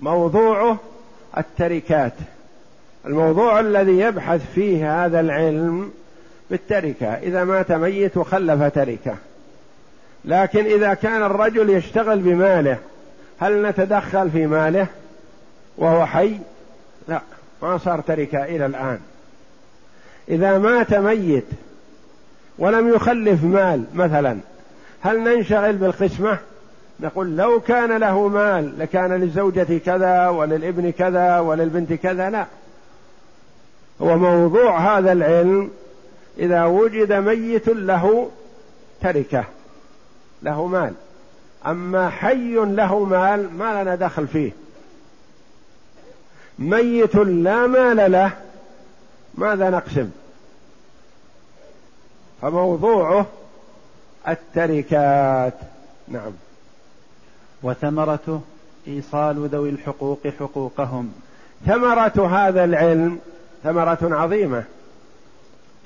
موضوعه 0.00 0.78
التركات. 1.38 2.12
الموضوع 3.06 3.60
الذي 3.60 3.98
يبحث 3.98 4.40
فيه 4.54 5.04
هذا 5.04 5.20
العلم 5.20 5.92
بالتركة. 6.50 7.14
إذا 7.14 7.44
مات 7.44 7.72
ميت 7.72 8.16
وخلف 8.16 8.74
تركة. 8.74 9.16
لكن 10.24 10.64
إذا 10.64 10.94
كان 10.94 11.22
الرجل 11.22 11.70
يشتغل 11.70 12.18
بماله 12.18 12.78
هل 13.40 13.66
نتدخل 13.66 14.30
في 14.30 14.46
ماله 14.46 14.86
وهو 15.76 16.06
حي؟ 16.06 16.38
لا 17.08 17.20
ما 17.62 17.78
صار 17.78 18.00
تركة 18.00 18.44
إلى 18.44 18.66
الآن. 18.66 19.00
إذا 20.30 20.58
مات 20.58 20.94
ميت 20.94 21.44
ولم 22.58 22.88
يخلف 22.94 23.44
مال 23.44 23.84
مثلا 23.94 24.38
هل 25.00 25.20
ننشغل 25.20 25.76
بالقسمة؟ 25.76 26.38
نقول 27.00 27.36
لو 27.36 27.60
كان 27.60 27.96
له 27.96 28.28
مال 28.28 28.78
لكان 28.78 29.12
للزوجة 29.12 29.78
كذا 29.86 30.28
وللابن 30.28 30.90
كذا 30.90 31.38
وللبنت 31.38 31.92
كذا 31.92 32.30
لا. 32.30 32.46
هو 34.02 34.18
موضوع 34.18 34.98
هذا 34.98 35.12
العلم 35.12 35.70
إذا 36.38 36.64
وجد 36.64 37.12
ميت 37.12 37.68
له 37.68 38.30
تركة 39.02 39.44
له 40.42 40.66
مال. 40.66 40.92
أما 41.66 42.10
حي 42.10 42.54
له 42.54 43.04
مال 43.04 43.54
ما 43.58 43.82
لنا 43.82 43.94
دخل 43.94 44.26
فيه. 44.26 44.50
ميت 46.58 47.16
لا 47.16 47.66
مال 47.66 48.12
له 48.12 48.32
ماذا 49.38 49.70
نقسم؟ 49.70 50.10
فموضوعه 52.42 53.26
التركات. 54.28 55.54
نعم. 56.08 56.32
وثمرته 57.62 58.40
إيصال 58.88 59.48
ذوي 59.48 59.70
الحقوق 59.70 60.28
حقوقهم. 60.40 61.14
ثمرة 61.66 62.28
هذا 62.36 62.64
العلم 62.64 63.18
ثمرة 63.64 63.98
عظيمة. 64.02 64.64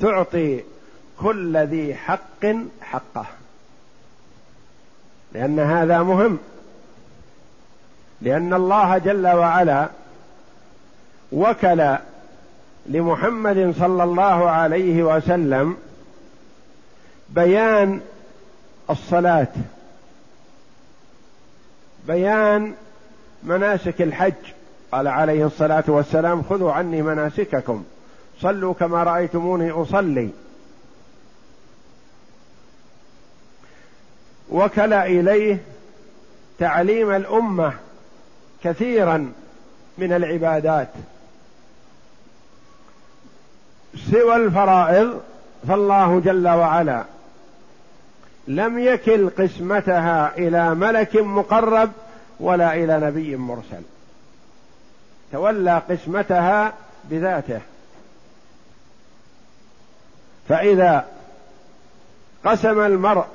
تعطي 0.00 0.64
كل 1.18 1.56
ذي 1.56 1.94
حق 1.94 2.46
حقه. 2.80 3.26
لأن 5.32 5.60
هذا 5.60 6.02
مهم. 6.02 6.38
لأن 8.22 8.54
الله 8.54 8.98
جل 8.98 9.26
وعلا 9.26 9.88
وكل 11.32 11.96
لمحمد 12.86 13.74
صلى 13.78 14.04
الله 14.04 14.50
عليه 14.50 15.02
وسلم 15.02 15.76
بيان 17.28 18.00
الصلاة 18.90 19.48
بيان 22.06 22.74
مناسك 23.42 24.02
الحج. 24.02 24.32
قال 24.92 25.08
عليه 25.08 25.46
الصلاة 25.46 25.84
والسلام 25.86 26.42
خذوا 26.42 26.72
عني 26.72 27.02
مناسككم 27.02 27.84
صلوا 28.40 28.74
كما 28.74 29.02
رأيتموني 29.02 29.70
أصلي. 29.70 30.28
وكل 34.50 34.92
إليه 34.92 35.58
تعليم 36.58 37.10
الأمة 37.10 37.72
كثيرا 38.64 39.32
من 39.98 40.12
العبادات. 40.12 40.88
سوى 43.96 44.36
الفرائض 44.36 45.20
فالله 45.68 46.20
جل 46.20 46.48
وعلا 46.48 47.04
لم 48.48 48.78
يكل 48.78 49.30
قسمتها 49.30 50.32
إلى 50.38 50.74
ملك 50.74 51.16
مقرب 51.16 51.90
ولا 52.40 52.74
إلى 52.74 53.00
نبي 53.00 53.36
مرسل. 53.36 53.82
تولى 55.32 55.82
قسمتها 55.90 56.72
بذاته. 57.04 57.60
فإذا 60.48 61.06
قسم 62.44 62.80
المرء 62.80 63.26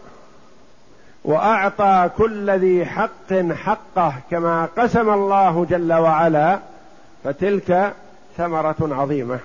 وأعطى 1.23 2.09
كل 2.17 2.51
ذي 2.51 2.85
حق 2.85 3.33
حقه 3.51 4.13
كما 4.31 4.65
قسم 4.77 5.09
الله 5.09 5.65
جل 5.69 5.93
وعلا 5.93 6.59
فتلك 7.23 7.93
ثمرة 8.37 8.75
عظيمة. 8.81 9.39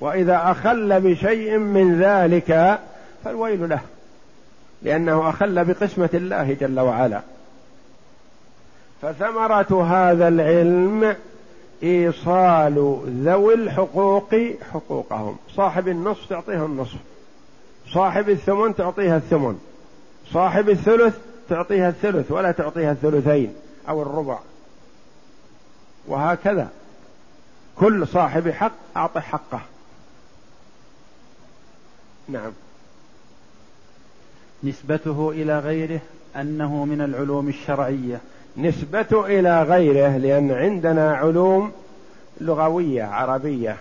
وإذا 0.00 0.50
أخل 0.50 1.00
بشيء 1.00 1.58
من 1.58 2.00
ذلك 2.02 2.80
فالويل 3.24 3.68
له 3.68 3.80
لأنه 4.82 5.28
أخل 5.28 5.64
بقسمة 5.64 6.10
الله 6.14 6.56
جل 6.60 6.80
وعلا. 6.80 7.20
فثمرة 9.02 9.84
هذا 9.84 10.28
العلم 10.28 11.16
إيصال 11.82 13.00
ذوي 13.24 13.54
الحقوق 13.54 14.34
حقوقهم. 14.72 15.36
صاحب 15.56 15.88
النصف 15.88 16.28
تعطيه 16.28 16.66
النصف 16.66 16.98
صاحب 17.92 18.30
الثمن 18.30 18.74
تعطيها 18.74 19.16
الثمن 19.16 19.60
صاحب 20.32 20.68
الثلث 20.68 21.18
تعطيها 21.48 21.88
الثلث 21.88 22.32
ولا 22.32 22.52
تعطيها 22.52 22.92
الثلثين 22.92 23.54
أو 23.88 24.02
الربع. 24.02 24.38
وهكذا 26.06 26.68
كل 27.76 28.06
صاحب 28.06 28.48
حق 28.50 28.72
أعطه 28.96 29.20
حقه. 29.20 29.60
نعم. 32.28 32.52
نسبته 34.64 35.30
إلى 35.30 35.58
غيره 35.58 36.00
أنه 36.36 36.84
من 36.84 37.00
العلوم 37.00 37.48
الشرعية. 37.48 38.20
نسبته 38.56 39.26
إلى 39.26 39.62
غيره 39.62 40.16
لأن 40.16 40.50
عندنا 40.50 41.16
علوم 41.16 41.72
لغوية 42.40 43.04
عربية 43.04 43.76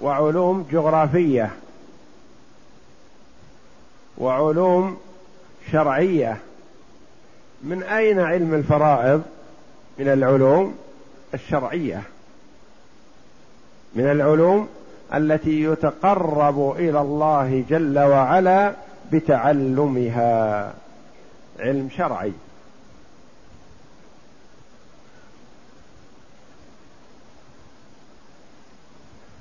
وعلوم 0.00 0.66
جغرافية 0.72 1.50
وعلوم 4.18 4.98
شرعية. 5.72 6.36
من 7.62 7.82
أين 7.82 8.20
علم 8.20 8.54
الفرائض؟ 8.54 9.22
من 9.98 10.08
العلوم 10.08 10.76
الشرعية. 11.34 12.02
من 13.94 14.10
العلوم 14.10 14.68
التي 15.14 15.62
يتقرب 15.62 16.76
إلى 16.78 17.00
الله 17.00 17.64
جل 17.70 17.98
وعلا 17.98 18.72
بتعلمها. 19.12 20.72
علم 21.60 21.88
شرعي. 21.96 22.32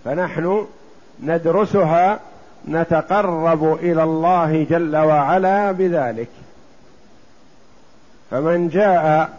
فنحن 0.06 0.66
ندرسها 1.24 2.20
نتقرب 2.68 3.74
إلى 3.74 4.04
الله 4.04 4.64
جل 4.70 4.98
وعلا 4.98 5.72
بذلك. 5.72 6.30
فمن 8.32 8.70
جاء 8.70 9.30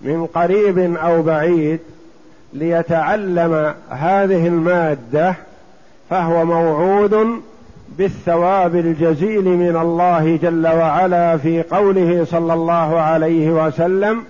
من 0.00 0.26
قريب 0.26 0.96
أو 0.96 1.22
بعيد 1.22 1.80
ليتعلم 2.52 3.74
هذه 3.90 4.46
المادة 4.46 5.34
فهو 6.10 6.44
موعود 6.44 7.42
بالثواب 7.98 8.76
الجزيل 8.76 9.44
من 9.44 9.76
الله 9.76 10.36
جل 10.36 10.66
وعلا 10.66 11.36
في 11.36 11.62
قوله 11.62 12.24
صلى 12.24 12.54
الله 12.54 13.00
عليه 13.00 13.66
وسلم 13.66 14.24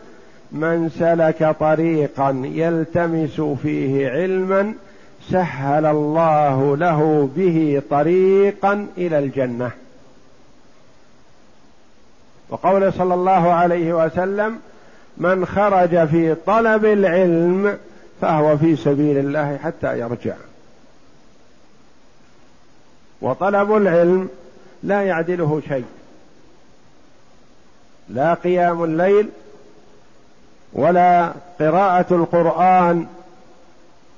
من 0.52 0.88
سلك 0.88 1.56
طريقا 1.60 2.42
يلتمس 2.44 3.40
فيه 3.40 4.10
علما 4.10 4.74
سهل 5.30 5.86
الله 5.86 6.76
له 6.76 7.30
به 7.36 7.82
طريقا 7.90 8.86
إلى 8.98 9.18
الجنة. 9.18 9.70
وقول 12.48 12.92
صلى 12.92 13.14
الله 13.14 13.52
عليه 13.52 14.04
وسلم 14.04 14.58
من 15.16 15.46
خرج 15.46 16.06
في 16.06 16.34
طلب 16.46 16.84
العلم 16.84 17.78
فهو 18.20 18.56
في 18.56 18.76
سبيل 18.76 19.18
الله 19.18 19.56
حتى 19.56 19.98
يرجع. 19.98 20.34
وطلب 23.20 23.76
العلم 23.76 24.28
لا 24.82 25.02
يعدله 25.02 25.62
شيء. 25.68 25.84
لا 28.08 28.34
قيام 28.34 28.84
الليل 28.84 29.28
ولا 30.72 31.32
قراءة 31.60 32.06
القرآن 32.14 33.06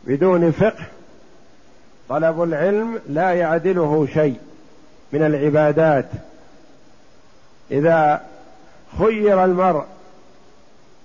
بدون 0.04 0.50
فقه. 0.50 0.84
طلب 2.08 2.42
العلم 2.42 3.00
لا 3.08 3.34
يعدله 3.34 4.08
شيء 4.14 4.37
من 5.12 5.22
العبادات. 5.22 6.08
إذا 7.70 8.20
خير 8.98 9.44
المرء 9.44 9.84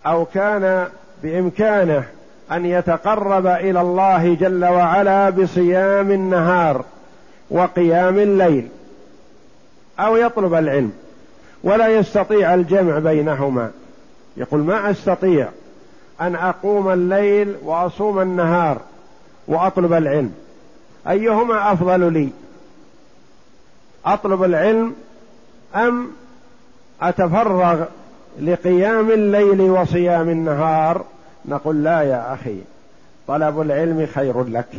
أو 0.06 0.25
كان 0.25 0.88
بإمكانه 1.23 2.03
أن 2.51 2.65
يتقرب 2.65 3.47
إلى 3.47 3.82
الله 3.82 4.36
جل 4.36 4.65
وعلا 4.65 5.29
بصيام 5.29 6.12
النهار 6.12 6.86
وقيام 7.54 8.20
الليل 8.20 8.68
أو 10.00 10.16
يطلب 10.16 10.54
العلم 10.54 10.92
ولا 11.63 11.88
يستطيع 11.88 12.54
الجمع 12.54 13.00
بينهما. 13.00 13.72
يقول 14.38 14.60
ما 14.60 14.92
أستطيع 14.92 15.50
أن 16.22 16.36
أقوم 16.36 16.89
الليل 16.89 17.56
وأصوم 17.63 18.20
النهار 18.20 18.78
وأطلب 19.48 19.94
العلم. 19.94 20.34
أيهما 21.08 21.74
أفضل 21.74 22.13
لي؟ 22.13 22.30
أطلب 24.06 24.44
العلم 24.44 24.96
أم 25.76 26.08
أتفرغ 27.02 27.86
لقيام 28.42 29.12
الليل 29.12 29.62
وصيام 29.62 30.30
النهار؟ 30.30 31.06
نقول 31.46 31.84
لا 31.84 32.02
يا 32.02 32.34
أخي 32.34 32.58
طلب 33.28 33.62
العلم 33.62 34.08
خير 34.13 34.44
لك. 34.44 34.70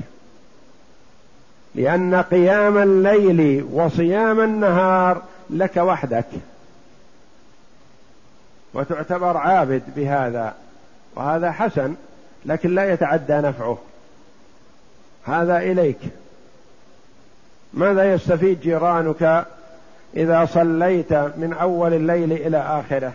لأن 1.74 2.14
قيام 2.14 2.78
الليل 2.78 3.66
وصيام 3.72 4.40
النهار 4.40 5.22
لك 5.50 5.76
وحدك. 5.76 6.26
وتعتبر 8.74 9.36
عابد 9.36 9.82
بهذا. 9.96 10.54
وهذا 11.16 11.52
حسن 11.52 11.94
لكن 12.44 12.74
لا 12.74 12.92
يتعدى 12.92 13.34
نفعه. 13.34 13.78
هذا 15.24 15.58
إليك. 15.58 15.98
ماذا 17.74 18.14
يستفيد 18.14 18.60
جيرانك 18.60 19.46
إذا 20.16 20.44
صليت 20.44 21.12
من 21.12 21.56
أول 21.60 21.94
الليل 21.94 22.32
إلى 22.32 22.58
آخره؟ 22.58 23.12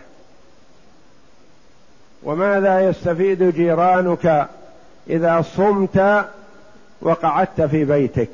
وماذا 2.22 2.80
يستفيد 2.80 3.42
جيرانك 3.42 4.48
إذا 5.10 5.42
صمت 5.42 6.26
وقعدت 7.02 7.60
في 7.60 7.84
بيتك. 7.84 8.30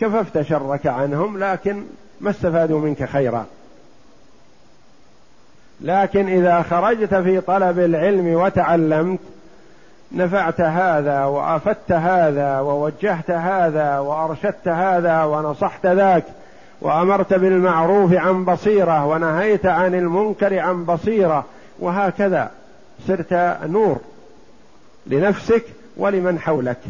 كففت 0.00 0.42
شرك 0.42 0.86
عنهم 0.86 1.38
لكن 1.38 1.84
ما 2.20 2.30
استفادوا 2.30 2.80
منك 2.80 3.04
خيرا. 3.04 3.46
لكن 5.80 6.28
إذا 6.28 6.62
خرجت 6.62 7.14
في 7.14 7.40
طلب 7.40 7.78
العلم 7.78 8.34
وتعلمت 8.34 9.20
نفعت 10.12 10.60
هذا 10.60 11.24
وآفدت 11.24 11.92
هذا 11.92 12.60
ووجهت 12.60 13.30
هذا 13.30 13.98
وأرشدت 13.98 14.68
هذا 14.68 15.24
ونصحت 15.24 15.86
ذاك 15.86 16.24
وأمرت 16.80 17.34
بالمعروف 17.34 18.12
عن 18.12 18.44
بصيرة 18.44 19.06
ونهيت 19.06 19.66
عن 19.66 19.94
المنكر 19.94 20.58
عن 20.58 20.84
بصيرة 20.84 21.44
وهكذا 21.78 22.50
صرت 23.06 23.58
نور 23.64 23.98
لنفسك 25.06 25.64
ولمن 25.96 26.38
حولك. 26.38 26.80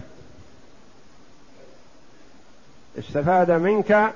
استفاد 2.98 3.50
منك 3.50 4.12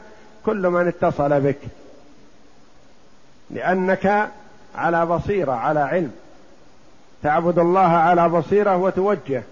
كل 0.46 0.68
من 0.68 0.88
اتصل 0.88 1.40
بك. 1.40 1.58
لأنك 3.50 4.28
على 4.74 5.06
بصيرة 5.06 5.52
على 5.52 5.80
علم. 5.80 6.12
تعبد 7.22 7.58
الله 7.58 7.80
على 7.80 8.28
بصيرة 8.28 8.76
وتوجه. 8.76 9.42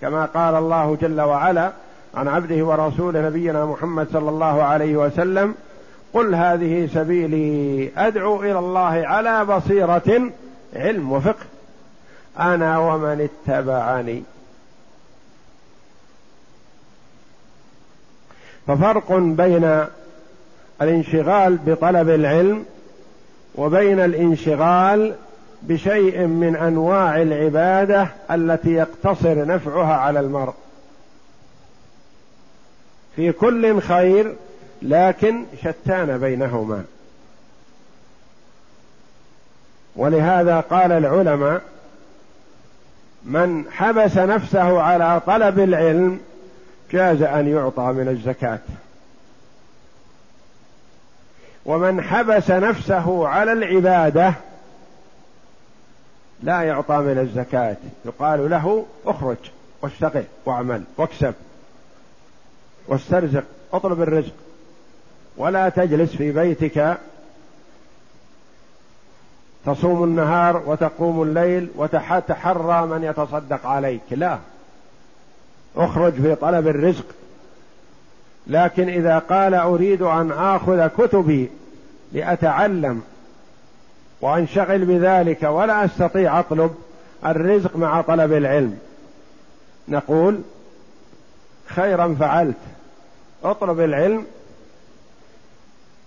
كما 0.00 0.24
قال 0.24 0.54
الله 0.54 0.96
جل 1.00 1.20
وعلا 1.20 1.72
عن 2.14 2.28
عبده 2.28 2.64
ورسوله 2.64 3.20
نبينا 3.20 3.64
محمد 3.64 4.08
صلى 4.12 4.30
الله 4.30 4.62
عليه 4.62 4.96
وسلم 4.96 5.54
قل 6.14 6.34
هذه 6.34 6.88
سبيلي 6.94 7.90
أدعو 7.96 8.42
إلى 8.42 8.58
الله 8.58 9.06
على 9.06 9.44
بصيرة 9.44 10.30
علم 10.76 11.12
وفقه. 11.12 11.46
أنا 12.38 12.78
ومن 12.78 13.28
اتبعني. 13.48 14.22
ففرق 18.66 19.12
بين 19.12 19.84
الانشغال 20.82 21.56
بطلب 21.56 22.08
العلم 22.08 22.64
وبين 23.54 24.00
الانشغال 24.00 25.14
بشيء 25.62 26.26
من 26.26 26.56
أنواع 26.56 27.22
العبادة 27.22 28.08
التي 28.30 28.70
يقتصر 28.70 29.46
نفعها 29.46 29.94
على 29.94 30.20
المرء. 30.20 30.54
في 33.16 33.32
كل 33.32 33.80
خير 33.80 34.34
لكن 34.82 35.44
شتان 35.62 36.18
بينهما. 36.18 36.84
ولهذا 39.96 40.60
قال 40.60 40.92
العلماء 40.92 41.62
من 43.26 43.64
حبس 43.70 44.16
نفسه 44.16 44.82
على 44.82 45.20
طلب 45.26 45.58
العلم 45.58 46.20
جاز 46.90 47.22
أن 47.22 47.48
يعطى 47.48 47.82
من 47.82 48.08
الزكاة. 48.08 48.58
ومن 51.64 52.02
حبس 52.02 52.50
نفسه 52.50 53.28
على 53.28 53.52
العبادة 53.52 54.34
لا 56.42 56.62
يعطى 56.62 56.96
من 56.96 57.18
الزكاة. 57.18 57.76
يقال 58.04 58.50
له 58.50 58.86
اخرج 59.06 59.36
واشتغل 59.82 60.24
واعمل 60.44 60.82
واكسب 60.96 61.34
واسترزق 62.88 63.44
اطلب 63.72 64.02
الرزق. 64.02 64.34
ولا 65.36 65.68
تجلس 65.68 66.16
في 66.16 66.32
بيتك 66.32 66.98
تصوم 69.66 70.04
النهار 70.04 70.62
وتقوم 70.66 71.22
الليل 71.22 71.68
وتحرى 71.76 72.86
من 72.86 73.04
يتصدق 73.04 73.66
عليك. 73.66 74.02
لا. 74.10 74.38
اخرج 75.76 76.12
في 76.12 76.34
طلب 76.34 76.68
الرزق. 76.68 77.04
لكن 78.46 78.88
إذا 78.88 79.18
قال 79.18 79.54
أريد 79.54 80.02
أن 80.02 80.32
آخذ 80.32 80.86
كتبي 80.86 81.50
لأتعلم 82.12 83.02
وأنشغل 84.20 84.84
بذلك 84.84 85.42
ولا 85.42 85.84
أستطيع 85.84 86.40
أطلب 86.40 86.74
الرزق 87.26 87.76
مع 87.76 88.00
طلب 88.00 88.32
العلم. 88.32 88.78
نقول 89.88 90.40
خيرا 91.66 92.16
فعلت. 92.20 92.56
اطلب 93.44 93.80
العلم 93.80 94.26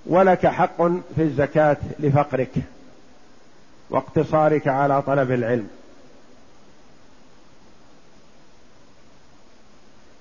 ولك 0.05 0.47
حق 0.47 0.81
في 1.15 1.21
الزكاة 1.21 1.77
لفقرك. 1.99 2.51
واقتصارك 3.89 4.67
على 4.67 5.01
طلب 5.01 5.31
العلم. 5.31 5.67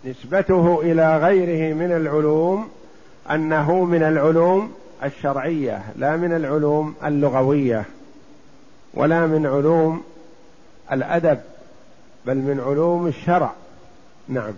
نسبته 0.04 0.81
إلى 0.83 1.18
غيره 1.18 1.74
من 1.74 1.92
العلوم 1.92 2.68
أنه 3.31 3.85
من 3.85 4.02
العلوم 4.02 4.74
الشرعية 5.04 5.83
لا 5.96 6.16
من 6.16 6.33
العلوم 6.33 6.94
اللغوية 7.04 7.85
ولا 8.94 9.26
من 9.26 9.46
علوم 9.46 10.02
الأدب 10.92 11.40
بل 12.26 12.37
من 12.37 12.61
علوم 12.61 13.07
الشرع. 13.07 13.52
نعم. 14.28 14.52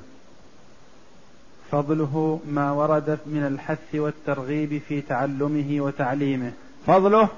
فضله 1.70 2.40
ما 2.48 2.72
ورد 2.72 3.18
من 3.26 3.46
الحث 3.46 3.94
والترغيب 3.94 4.82
في 4.88 5.00
تعلمه 5.00 5.76
وتعليمه. 5.80 6.52
فضله 6.86 7.28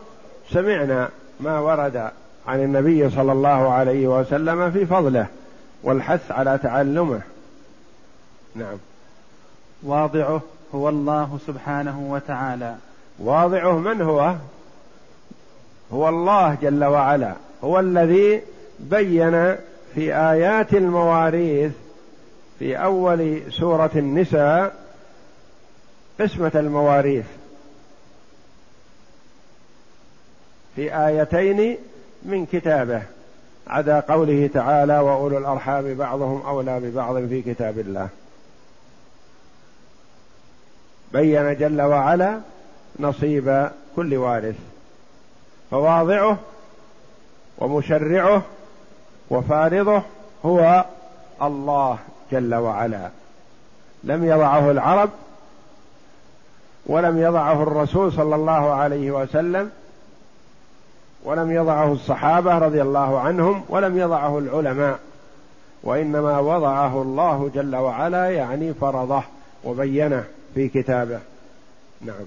سمعنا. 0.51 1.11
ما 1.43 1.59
ورد 1.59 2.11
عن 2.47 2.65
النبي 2.65 3.11
صلى 3.11 3.33
الله 3.33 3.73
عليه 3.73 4.07
وسلم 4.07 4.71
في 4.71 4.87
فضله 4.87 5.27
والحث 5.83 6.31
على 6.31 6.59
تعلمه. 6.63 7.21
نعم. 8.55 8.77
واضعه 9.83 10.41
هو 10.75 10.89
الله 10.89 11.39
سبحانه 11.47 12.01
وتعالى. 12.11 12.75
واضعه 13.19 13.79
من 13.79 14.03
هو؟ 14.03 14.35
هو 15.93 16.09
الله 16.09 16.55
جل 16.63 16.85
وعلا. 16.85 17.35
هو 17.65 17.81
الذي 17.81 18.43
بين 18.81 19.57
في 19.95 20.15
آيات 20.15 20.75
المواريث 20.75 21.73
في 22.59 22.77
أول 22.77 23.43
سورة 23.51 23.91
النساء 23.97 24.75
قسمة 26.21 26.53
المواريث. 26.55 27.27
في 30.77 31.07
ايتين 31.07 31.79
من 32.23 32.47
كتابه 32.47 33.03
عدا 33.67 34.01
قوله 34.01 34.51
تعالى 34.55 34.99
وأولو 34.99 35.39
الأرحام 35.39 35.95
بعضهم 35.95 36.43
أولى 36.47 36.81
ببعض 36.81 37.27
في 37.27 37.43
كتاب 37.43 37.79
الله. 37.79 38.09
بين 41.13 41.57
جل 41.57 41.83
وعلا 41.83 42.41
نصيب 43.01 43.71
كل 43.97 44.17
وارث 44.17 44.57
فواضعه 45.71 46.39
ومشرعه 47.59 48.43
وفارضه 49.31 50.03
هو 50.45 50.85
الله 51.43 51.99
جل 52.33 52.55
وعلا. 52.55 53.11
لم 54.05 54.25
يضعه 54.25 54.71
العرب 54.71 55.11
ولم 56.87 57.19
يضعه 57.19 57.63
الرسول 57.63 58.13
صلى 58.13 58.35
الله 58.35 58.73
عليه 58.75 59.11
وسلم 59.11 59.71
ولم 61.25 61.53
يضعه 61.53 61.93
الصحابة 61.93 62.59
رضي 62.59 62.83
الله 62.83 63.21
عنهم 63.21 63.65
ولم 63.69 63.99
يضعه 63.99 64.39
العلماء 64.39 64.99
وإنما 65.83 66.39
وضعه 66.39 67.03
الله 67.03 67.51
جل 67.55 67.77
وعلا 67.77 68.31
يعني 68.31 68.75
فرضه 68.75 69.23
وبينه 69.65 70.25
في 70.55 70.69
كتابه. 70.69 71.21
نعم. 72.01 72.25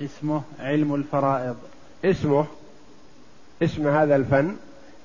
اسمه 0.00 0.42
علم 0.60 0.94
الفرائض. 0.94 1.56
اسمه 2.04 2.44
اسم 3.62 3.88
هذا 3.88 4.16
الفن 4.16 4.56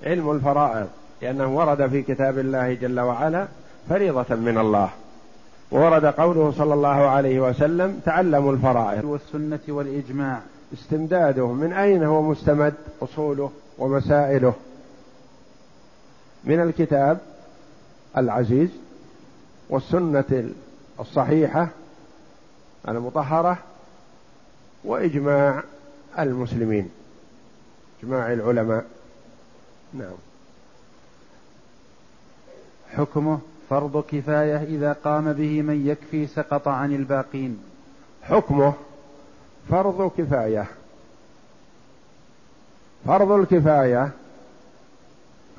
علم 0.03 0.31
الفرائض 0.31 0.87
لأنه 1.21 1.57
ورد 1.57 1.87
في 1.87 2.01
كتاب 2.01 2.39
الله 2.39 2.73
جل 2.73 2.99
وعلا 2.99 3.47
فريضة 3.89 4.35
من 4.35 4.57
الله. 4.57 4.89
وورد 5.71 6.05
قوله 6.05 6.53
صلى 6.57 6.73
الله 6.73 6.87
عليه 7.09 7.39
وسلم 7.39 8.01
تعلموا 8.05 8.51
الفرائض. 8.51 9.05
والسنة 9.05 9.59
والإجماع. 9.67 10.39
استمداده. 10.73 11.47
من 11.47 11.73
أين 11.73 12.03
هو 12.03 12.21
مستمد 12.21 12.73
أصوله 13.01 13.51
ومسائله؟ 13.77 14.53
من 16.43 16.61
الكتاب 16.61 17.19
العزيز 18.17 18.69
والسنة 19.69 20.49
الصحيحة 20.99 21.67
المطهرة 22.87 23.57
وإجماع 24.83 25.63
المسلمين 26.19 26.89
إجماع 28.03 28.33
العلماء. 28.33 28.85
نعم. 29.93 30.15
حكمه 32.93 33.39
فرض 33.69 34.03
كفاية 34.11 34.63
إذا 34.63 34.93
قام 34.93 35.33
به 35.33 35.61
من 35.61 35.87
يكفي 35.87 36.27
سقط 36.27 36.67
عن 36.67 36.95
الباقين. 36.95 37.63
حكمه 38.21 38.73
فرض 39.69 40.11
كفاية. 40.17 40.65
فرض 43.05 43.31
الكفاية 43.31 44.09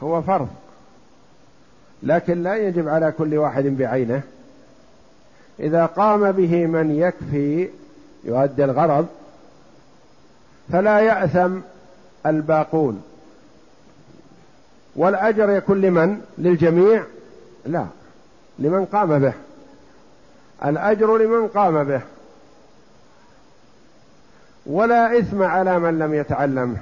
هو 0.02 0.22
فرض. 0.22 0.48
لكن 2.02 2.42
لا 2.42 2.56
يجب 2.56 2.88
على 2.88 3.12
كل 3.12 3.34
واحد 3.34 3.64
بعينه. 3.64 4.22
إذا 5.60 5.86
قام 5.86 6.32
به 6.32 6.66
من 6.66 6.90
يكفي 6.90 7.68
يؤدي 8.24 8.64
الغرض 8.64 9.06
فلا 10.72 11.00
يأثم 11.00 11.58
الباقون. 12.26 13.02
والأجر 14.96 15.50
يكون 15.50 15.80
لمن؟ 15.80 16.20
للجميع؟ 16.38 17.04
لا 17.66 17.86
لمن 18.58 18.84
قام 18.84 19.18
به. 19.18 19.32
الأجر 20.64 21.16
لمن 21.16 21.48
قام 21.48 21.84
به. 21.84 22.00
ولا 24.66 25.18
إثم 25.18 25.42
على 25.42 25.78
من 25.78 25.98
لم 25.98 26.14
يتعلمه 26.14 26.78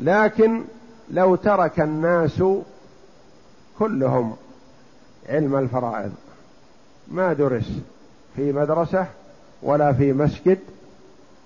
لكن 0.00 0.64
لو 1.10 1.34
ترك 1.34 1.80
الناس 1.80 2.42
كلهم 3.78 4.36
علم 5.28 5.56
الفرائض 5.56 6.12
ما 7.08 7.32
درس 7.32 7.72
في 8.36 8.52
مدرسة 8.52 9.06
ولا 9.62 9.92
في 9.92 10.12
مسجد 10.12 10.58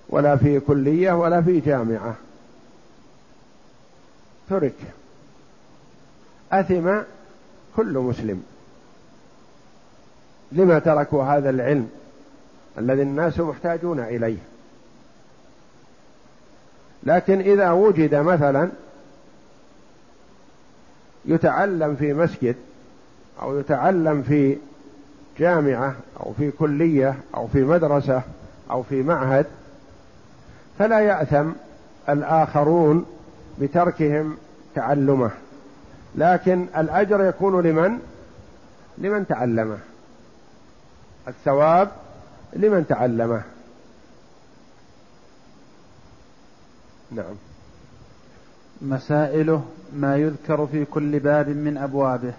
ولا 0.08 0.36
في 0.36 0.60
كلية 0.60 1.12
ولا 1.12 1.42
في 1.42 1.60
جامعة. 1.60 2.14
ترك. 4.50 4.74
أثم 6.52 6.98
كل 7.76 7.98
مسلم. 7.98 8.42
لما 10.52 10.78
تركوا 10.78 11.24
هذا 11.24 11.50
العلم 11.50 11.90
الذي 12.78 13.02
الناس 13.02 13.40
محتاجون 13.40 14.00
إليه؟ 14.00 14.38
لكن 17.02 17.40
إذا 17.40 17.70
وجد 17.70 18.14
مثلا 18.14 18.70
يتعلم 21.24 21.96
في 21.96 22.12
مسجد 22.12 22.56
أو 23.42 23.58
يتعلم 23.58 24.22
في 24.22 24.56
جامعة 25.38 25.94
أو 26.20 26.32
في 26.32 26.50
كلية 26.50 27.14
أو 27.34 27.46
في 27.46 27.64
مدرسة 27.64 28.22
أو 28.70 28.82
في 28.82 29.02
معهد 29.02 29.46
فلا 30.78 31.00
يأثم 31.00 31.50
الآخرون 32.08 33.06
بتركهم 33.60 34.36
تعلمه. 34.74 35.30
لكن 36.14 36.66
الأجر 36.76 37.24
يكون 37.24 37.62
لمن؟ 37.62 37.98
لمن 38.98 39.26
تعلمه. 39.26 39.78
الثواب 41.28 41.88
لمن 42.52 42.86
تعلمه. 42.88 43.42
نعم. 47.14 47.34
مسائله 48.82 49.64
ما 49.92 50.16
يذكر 50.16 50.66
في 50.66 50.84
كل 50.84 51.18
باب 51.18 51.48
من 51.48 51.78
أبوابه. 51.78 52.32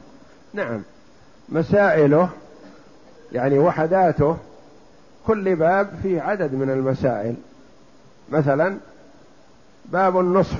نعم. 0.53 0.81
مسائله 1.49 2.29
يعني 3.31 3.59
وحداته 3.59 4.37
كل 5.27 5.55
باب 5.55 5.99
فيه 6.03 6.21
عدد 6.21 6.53
من 6.53 6.69
المسائل. 6.69 7.35
مثلا 8.29 8.77
باب 9.85 10.19
النصف. 10.19 10.59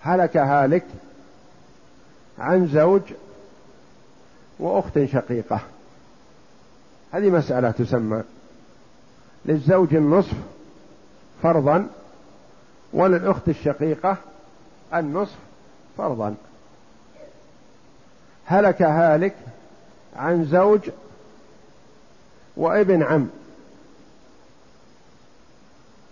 هلك 0.00 0.36
هالك 0.36 0.84
عن 2.38 2.66
زوج 2.66 3.02
وأخت 4.58 5.04
شقيقة. 5.04 5.60
هذه 7.12 7.30
مسألة 7.30 7.70
تسمى. 7.70 8.22
للزوج 9.46 9.94
النصف 9.94 10.34
فرضا 11.42 11.88
وللأخت 12.92 13.48
الشقيقة 13.48 14.16
النصف 14.94 15.36
فرضا. 15.98 16.34
هلك 18.46 18.82
هالك 18.82 19.34
عن 20.16 20.44
زوج 20.44 20.90
وابن 22.56 23.02
عم. 23.02 23.28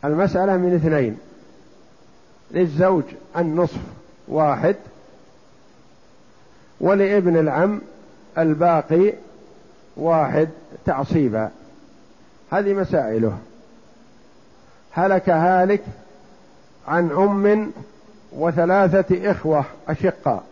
المسألة 0.05 0.57
من 0.57 0.75
اثنين. 0.75 1.19
للزوج 2.51 3.05
النصف 3.37 3.81
واحد 4.29 4.77
ولابن 6.81 7.37
العم 7.37 7.81
الباقي 8.39 9.13
واحد 9.97 10.49
تعصيبا. 10.85 11.51
هذه 12.51 12.75
مسائله. 12.75 13.39
هلك 14.91 15.29
هالك 15.29 15.85
عن 16.87 17.11
أم 17.11 17.73
وثلاثة 18.33 19.31
إخوة 19.31 19.65
أشقاء. 19.89 20.43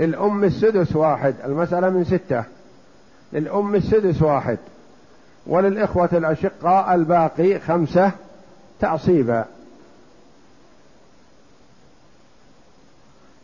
للأم 0.00 0.44
السدس 0.44 0.96
واحد 0.96 1.34
المسألة 1.44 1.90
من 1.90 2.04
ستة. 2.04 2.44
للأم 3.32 3.74
السدس 3.74 4.22
واحد 4.22 4.58
وللإخوة 5.46 6.08
الأشقاء 6.12 6.94
الباقي 6.94 7.60
خمسة 7.60 8.12
تعصيبا. 8.80 9.44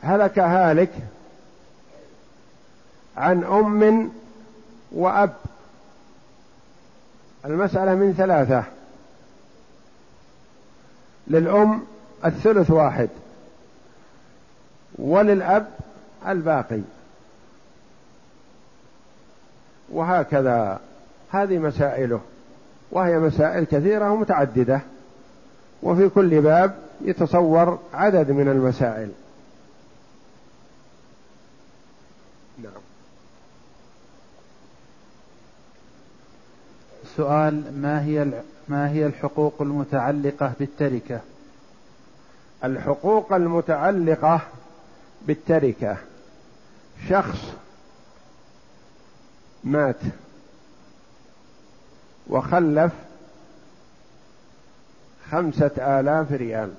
هلك 0.02 0.38
هالك 0.38 0.92
عن 3.16 3.44
أم 3.44 4.10
وأب. 4.92 5.32
المسألة 7.44 7.94
من 7.94 8.14
ثلاثة. 8.16 8.64
للأم 11.26 11.82
الثلث 12.24 12.70
واحد 12.70 13.08
وللأب 14.98 15.66
الباقي. 16.26 16.80
وهكذا. 19.92 20.80
هذه 21.30 21.58
مسائله 21.58 22.20
وهي 22.90 23.18
مسائل 23.18 23.64
كثيرة 23.64 24.10
ومتعددة 24.10 24.80
وفي 25.82 26.08
كل 26.08 26.40
باب 26.40 26.78
يتصور 27.00 27.78
عدد 27.94 28.30
من 28.30 28.48
المسائل. 28.48 29.10
نعم. 32.62 32.82
سؤال 37.16 37.80
ما 37.82 38.04
هي 38.04 38.42
ما 38.68 38.90
هي 38.90 39.06
الحقوق 39.06 39.62
المتعلقة 39.62 40.52
بالتركة؟ 40.58 41.20
الحقوق 42.64 43.32
المتعلقة 43.32 44.40
بالتركة. 45.26 45.96
شخص 47.08 47.52
مات 49.64 50.00
خمسة 55.30 56.00
آلاف 56.00 56.32
ريال. 56.32 56.72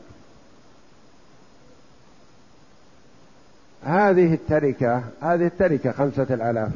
هذه 3.84 4.34
التركة 4.34 5.04
هذه 5.22 5.46
التركة 5.46 5.92
خمسة 5.92 6.28
الآلاف 6.30 6.72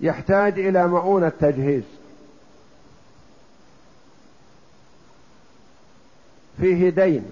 يحتاج 0.00 0.58
إلى 0.58 0.88
مؤونة 0.88 1.32
تجهيز. 1.40 1.82
فيه 6.60 6.90
دين. 6.90 7.30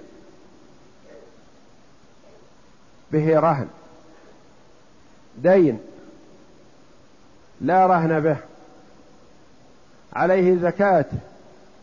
به 3.13 3.41
رهن. 3.41 3.69
دين. 5.39 5.81
لا 7.61 7.87
رهن 7.87 8.21
به. 8.21 8.37
عليه 10.13 10.57
زكاة 10.57 11.07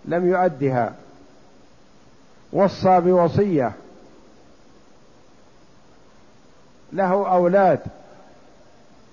لم 0.05 0.29
يؤدها. 0.29 0.95
وصى 2.53 2.99
بوصية. 2.99 3.71
له 6.93 7.33
أولاد 7.33 7.79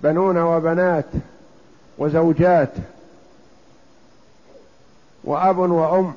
بنون 0.02 0.38
وبنات. 0.38 1.04
وزوجات 1.98 2.72
وأب 5.24 5.58
وأم 5.58 6.14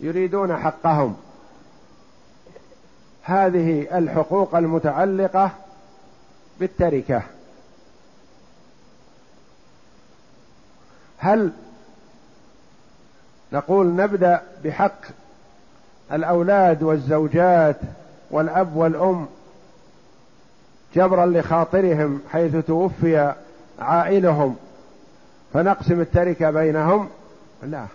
يريدون 0.00 0.56
حقهم. 0.56 1.16
هذه 3.22 3.98
الحقوق 3.98 4.54
المتعلقة 4.54 5.50
بالتركة. 6.60 7.22
هل 11.18 11.52
نقول 13.52 13.96
نبدأ 13.96 14.42
بحق 14.64 15.00
الأولاد 16.12 16.82
والزوجات 16.82 17.76
والأب 18.30 18.76
والأم 18.76 19.26
جبرا 20.94 21.26
لخاطرهم 21.26 22.20
حيث 22.32 22.56
توفي 22.56 23.34
عائلهم 23.82 24.56
فنقسم 25.52 26.00
التركة 26.00 26.50
بينهم. 26.50 27.08
لا. 27.62 27.86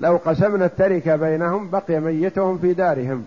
لو 0.00 0.16
قسمنا 0.16 0.64
التركة 0.64 1.16
بينهم 1.16 1.70
بقي 1.70 2.00
ميتهم 2.00 2.58
في 2.58 2.74
دارهم. 2.74 3.24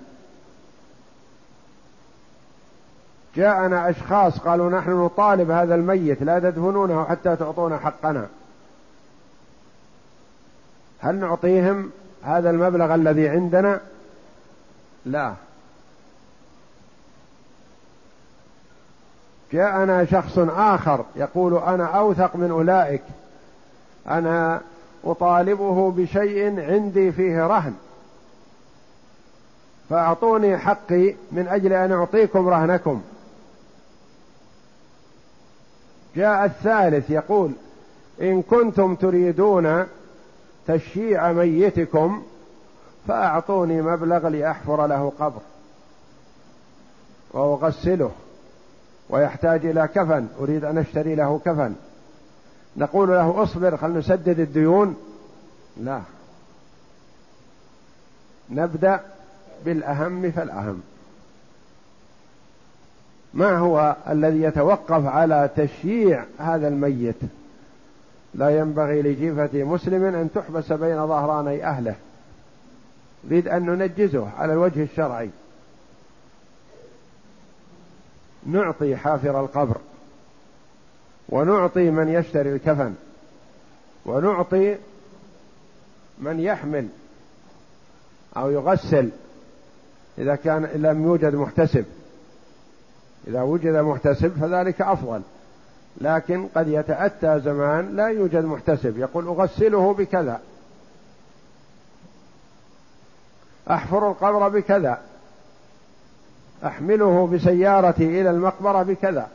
جاءنا 3.35 3.89
أشخاص 3.89 4.39
قالوا 4.39 4.69
نحن 4.69 4.91
نطالب 4.91 5.51
هذا 5.51 5.75
الميت 5.75 6.23
لا 6.23 6.39
تدفنونه 6.39 7.05
حتى 7.05 7.35
تعطونا 7.35 7.77
حقنا. 7.77 8.27
هل 10.99 11.15
نعطيهم 11.15 11.91
هذا 12.23 12.49
المبلغ 12.49 12.95
الذي 12.95 13.29
عندنا؟ 13.29 13.79
لا. 15.05 15.33
جاءنا 19.53 20.05
شخص 20.05 20.37
آخر 20.57 21.05
يقول 21.15 21.57
أنا 21.57 21.85
أوثق 21.85 22.35
من 22.35 22.51
أولئك 22.51 23.01
أنا 24.07 24.61
أطالبه 25.03 25.91
بشيء 25.91 26.59
عندي 26.59 27.11
فيه 27.11 27.47
رهن 27.47 27.73
فأعطوني 29.89 30.57
حقي 30.57 31.15
من 31.31 31.47
أجل 31.47 31.73
أن 31.73 31.91
أعطيكم 31.91 32.47
رهنكم. 32.47 33.01
جاء 36.15 36.45
الثالث 36.45 37.09
يقول 37.09 37.51
إن 38.21 38.41
كنتم 38.41 38.95
تريدون 38.95 39.87
تشييع 40.67 41.31
ميتكم 41.31 42.23
فأعطوني 43.07 43.81
مبلغ 43.81 44.27
لأحفر 44.27 44.87
له 44.87 45.11
قبر 45.19 45.41
وأغسله. 47.31 48.11
ويحتاج 49.11 49.65
إلى 49.65 49.87
كفن 49.87 50.27
أريد 50.39 50.65
أن 50.65 50.77
أشتري 50.77 51.15
له 51.15 51.39
كفن. 51.45 51.73
نقول 52.77 53.09
له 53.09 53.43
اصبر 53.43 53.77
خل 53.77 53.97
نسدد 53.97 54.39
الديون. 54.39 54.95
لا. 55.77 56.01
نبدأ 58.49 58.99
بالأهم 59.65 60.31
فالأهم. 60.31 60.81
ما 63.33 63.57
هو 63.57 63.95
الذي 64.09 64.41
يتوقف 64.41 65.05
على 65.05 65.49
تشييع 65.55 66.25
هذا 66.37 66.67
الميت؟ 66.67 67.15
لا 68.33 68.59
ينبغي 68.59 69.01
لجيفة 69.01 69.63
مسلم 69.63 70.03
أن 70.03 70.29
تحبس 70.35 70.71
بين 70.71 71.07
ظهراني 71.07 71.65
أهله. 71.65 71.95
نريد 73.23 73.47
أن 73.47 73.65
ننجزه 73.65 74.29
على 74.37 74.53
الوجه 74.53 74.83
الشرعي. 74.83 75.29
نعطي 78.45 78.95
حافر 78.95 79.39
القبر 79.39 79.77
ونعطي 81.29 81.91
من 81.91 82.09
يشتري 82.09 82.53
الكفن 82.53 82.93
ونعطي 84.05 84.77
من 86.19 86.39
يحمل 86.39 86.87
أو 88.37 88.51
يغسل 88.51 89.09
إذا 90.17 90.35
كان 90.35 90.63
لم 90.63 91.03
يوجد 91.03 91.35
محتسب. 91.35 91.85
إذا 93.27 93.41
وجد 93.41 93.75
محتسب 93.75 94.29
فذلك 94.41 94.81
أفضل 94.81 95.21
لكن 96.01 96.47
قد 96.55 96.67
يتأتى 96.67 97.39
زمان 97.39 97.95
لا 97.95 98.07
يوجد 98.07 98.45
محتسب 98.45 98.97
يقول 98.97 99.27
أغسله 99.27 99.93
بكذا 99.93 100.41
أحفر 103.71 104.11
القبر 104.11 104.49
بكذا. 104.49 105.01
أحمله 106.65 107.27
بسيارتي 107.27 108.21
إلى 108.21 108.29
المقبرة 108.29 108.83
بكذا. 108.83 109.29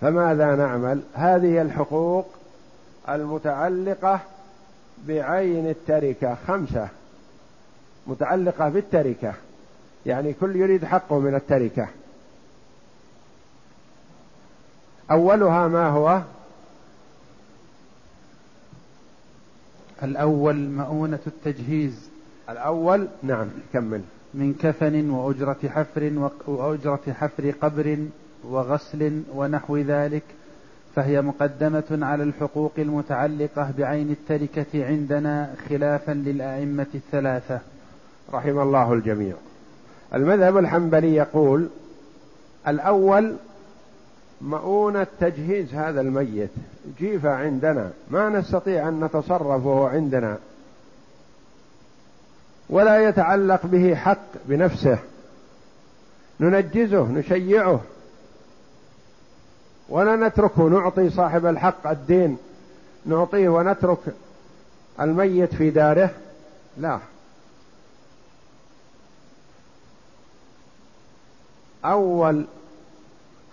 فماذا 0.00 0.56
نعمل؟ 0.56 1.02
هذه 1.14 1.62
الحقوق 1.62 2.26
المتعلقة 3.08 4.20
بعين 5.06 5.68
التركة 5.68 6.36
خمسة. 6.46 6.88
متعلقة 8.06 8.68
بالتركة 8.68 9.34
يعني 10.06 10.32
كل 10.32 10.56
يريد 10.56 10.84
حقه 10.84 11.18
من 11.18 11.34
التركة. 11.34 11.88
أولها 15.10 15.68
ما 15.68 15.88
هو؟ 15.88 16.20
الأول 20.02 20.70
مؤونة 20.70 21.18
التجهيز. 21.26 22.09
الأول 22.50 23.08
نعم 23.22 23.46
كمل. 23.72 24.00
من 24.34 24.54
كفن 24.54 25.10
وأجرة 25.10 25.58
حفر 25.68 26.28
وأجرة 26.46 27.12
حفر 27.12 27.50
قبر 27.50 27.98
وغسل 28.44 29.22
ونحو 29.34 29.76
ذلك 29.76 30.22
فهي 30.94 31.22
مقدمة 31.22 31.98
على 32.02 32.22
الحقوق 32.22 32.72
المتعلقة 32.78 33.72
بعين 33.78 34.10
التركة 34.10 34.86
عندنا 34.86 35.54
خلافا 35.68 36.12
للأئمة 36.12 36.86
الثلاثة. 36.94 37.60
رحم 38.32 38.58
الله 38.58 38.92
الجميع. 38.92 39.34
المذهب 40.14 40.58
الحنبلي 40.58 41.14
يقول 41.14 41.68
الأول 42.68 43.36
مؤونة 44.40 45.06
تجهيز 45.20 45.74
هذا 45.74 46.00
الميت 46.00 46.50
جيفة 46.98 47.30
عندنا 47.30 47.90
ما 48.10 48.28
نستطيع 48.28 48.88
أن 48.88 49.04
نتصرف 49.04 49.66
وهو 49.66 49.86
عندنا. 49.86 50.38
ولا 52.70 53.08
يتعلق 53.08 53.66
به 53.66 53.94
حق 53.94 54.18
بنفسه. 54.44 54.98
ننجزه 56.40 57.02
نشيعه. 57.02 57.80
ولا 59.88 60.16
نتركه 60.16 60.62
نعطي 60.62 61.10
صاحب 61.10 61.46
الحق 61.46 61.86
الدين. 61.86 62.38
نعطيه 63.06 63.48
ونترك 63.48 63.98
الميت 65.00 65.54
في 65.54 65.70
داره. 65.70 66.10
لا. 66.76 66.98
أول 71.84 72.44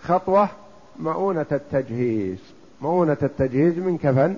خطوة 0.02 0.48
مؤونة 0.98 1.46
التجهيز. 1.52 2.38
مؤونة 2.80 3.16
التجهيز 3.22 3.78
من 3.78 3.98
كفن 3.98 4.36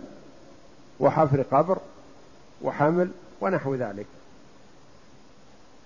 وحفر 1.01 1.43
قبر 1.43 1.79
وحمل 2.63 3.11
ونحو 3.41 3.75
ذلك. 3.75 4.07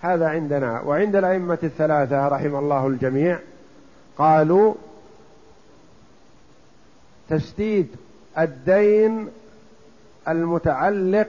هذا 0.04 0.28
عندنا. 0.28 0.80
وعند 0.80 1.16
الأئمة 1.16 1.58
الثلاثة 1.62 2.28
رحم 2.28 2.56
الله 2.56 2.86
الجميع 2.86 3.38
قالوا 4.18 4.74
تسديد 7.28 7.88
الدين 8.38 9.28
المتعلق 10.28 11.28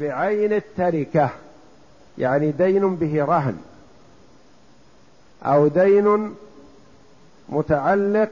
بعين 0.00 0.52
التركة 0.52 1.30
يعني 2.18 2.50
دين 2.50 2.96
به 2.96 3.24
رهن 3.24 3.56
أو 5.42 5.68
دين 5.68 6.34
متعلق 7.48 8.30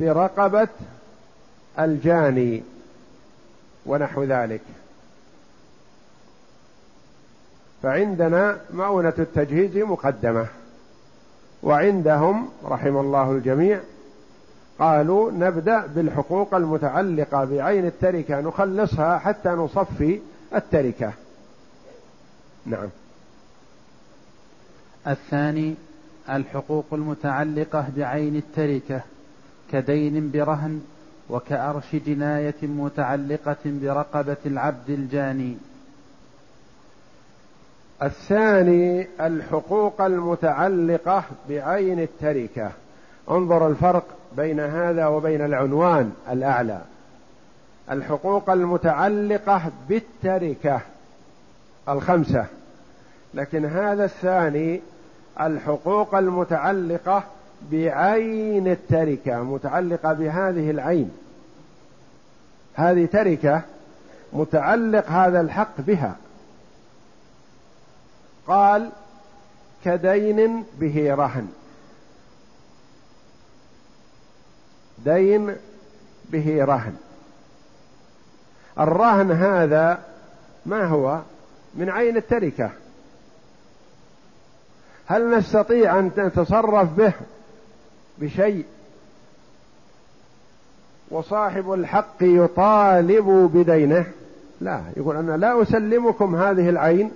برقبة 0.00 0.68
الجاني 1.78 2.62
ونحو 3.86 4.24
ذلك. 4.24 4.60
فعندنا 7.82 8.58
مؤونة 8.74 9.14
التجهيز 9.18 9.76
مقدمة. 9.76 10.46
وعندهم 11.62 12.48
رحم 12.64 12.96
الله 12.96 13.32
الجميع 13.32 13.80
قالوا 14.78 15.32
نبدأ 15.32 15.86
بالحقوق 15.86 16.54
المتعلقة 16.54 17.44
بعين 17.44 17.86
التركة 17.86 18.40
نخلصها 18.40 19.18
حتى 19.18 19.48
نصفي 19.48 20.20
التركة. 20.54 21.12
نعم. 22.66 22.88
الثاني 25.08 25.74
الحقوق 26.30 26.86
المتعلقة 26.92 27.86
بعين 27.96 28.36
التركة 28.36 29.00
كدين 29.72 30.30
برهن 30.30 30.80
وكأرش 31.30 31.96
جناية 32.06 32.62
متعلقة 32.62 33.56
برقبة 33.64 34.36
العبد 34.46 34.90
الجاني. 34.90 35.56
الثاني 38.02 39.06
الحقوق 39.20 40.00
المتعلقة 40.00 41.24
بعين 41.48 42.00
التركة. 42.00 42.70
انظر 43.30 43.68
الفرق 43.68 44.04
بين 44.36 44.60
هذا 44.60 45.06
وبين 45.06 45.44
العنوان 45.44 46.12
الأعلى. 46.30 46.80
الحقوق 47.90 48.50
المتعلقة 48.50 49.62
بالتركة 49.88 50.80
الخمسة. 51.88 52.46
لكن 53.34 53.64
هذا 53.64 54.04
الثاني 54.04 54.80
الحقوق 55.40 56.14
المتعلقة 56.14 57.22
بعين 57.72 58.68
التركة 58.68 59.42
متعلقة 59.42 60.12
بهذه 60.12 60.70
العين. 60.70 61.10
هذه 62.74 63.06
تركة 63.06 63.62
متعلق 64.32 65.10
هذا 65.10 65.40
الحق 65.40 65.80
بها. 65.80 66.16
قال 68.46 68.90
كدين 69.84 70.64
به 70.80 71.14
رهن. 71.14 71.48
دين 75.04 75.56
به 76.30 76.64
رهن. 76.64 76.96
الرهن 78.78 79.30
هذا 79.30 80.02
ما 80.66 80.84
هو؟ 80.84 81.20
من 81.74 81.90
عين 81.90 82.16
التركة. 82.16 82.70
هل 85.06 85.38
نستطيع 85.38 85.98
أن 85.98 86.10
نتصرف 86.18 86.88
به؟ 86.92 87.12
بشيء. 88.18 88.64
وصاحب 91.10 91.72
الحق 91.72 92.16
يطالب 92.20 93.50
بدينه. 93.54 94.06
لا 94.60 94.82
يقول 94.96 95.16
أنا 95.16 95.36
لا 95.36 95.62
أسلمكم 95.62 96.36
هذه 96.36 96.68
العين 96.68 97.10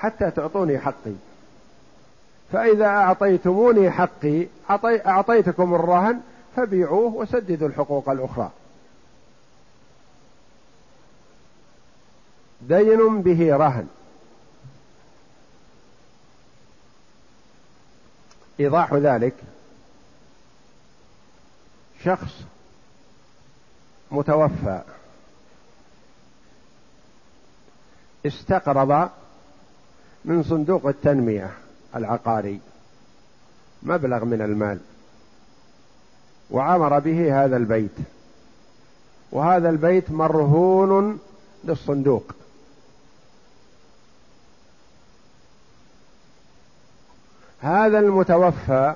حتى 0.00 0.30
تعطوني 0.30 0.78
حقي. 0.78 1.14
فإذا 2.52 2.86
أعطيتموني 2.86 3.90
حقي 3.90 4.46
أعطيتكم 5.06 5.74
الرهن 5.74 6.20
فبيعوه 6.56 7.14
وسددوا 7.14 7.68
الحقوق 7.68 8.08
الأخرى. 8.08 8.50
دين 12.60 13.22
به 13.22 13.56
رهن. 13.56 13.88
إيضاح 18.60 18.94
ذلك 18.94 19.34
شخص 22.04 22.32
متوفى 24.10 24.82
استقرض 28.26 29.10
من 30.24 30.42
صندوق 30.42 30.86
التنمية 30.86 31.50
العقاري 31.96 32.60
مبلغ 33.82 34.24
من 34.24 34.42
المال. 34.42 34.78
وعمر 36.50 36.98
به 36.98 37.44
هذا 37.44 37.56
البيت. 37.56 37.96
وهذا 39.32 39.70
البيت 39.70 40.10
مرهون 40.10 41.18
للصندوق. 41.64 42.32
هذا 47.60 47.98
المتوفى 47.98 48.94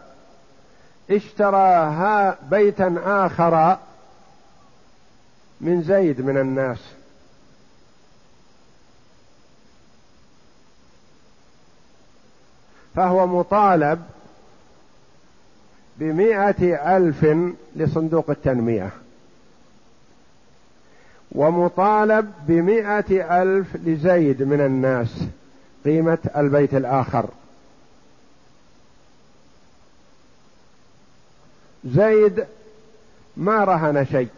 اشترى 1.10 2.36
بيتا 2.50 2.96
آخر 3.04 3.78
من 5.60 5.82
زيد 5.82 6.20
من 6.20 6.38
الناس. 6.38 6.78
فهو 12.96 13.26
مطالب 13.26 14.04
بمائة 15.98 16.96
ألف 16.96 17.26
لصندوق 17.76 18.30
التنمية. 18.30 18.90
ومطالب 21.32 22.32
بمائة 22.48 23.42
ألف 23.42 23.76
لزيد 23.76 24.42
من 24.42 24.60
الناس 24.60 25.24
قيمة 25.84 26.18
البيت 26.36 26.74
الآخر. 26.74 27.28
زيد 31.84 32.46
ما 33.36 33.64
رهن 33.64 34.06
شيء 34.06 34.28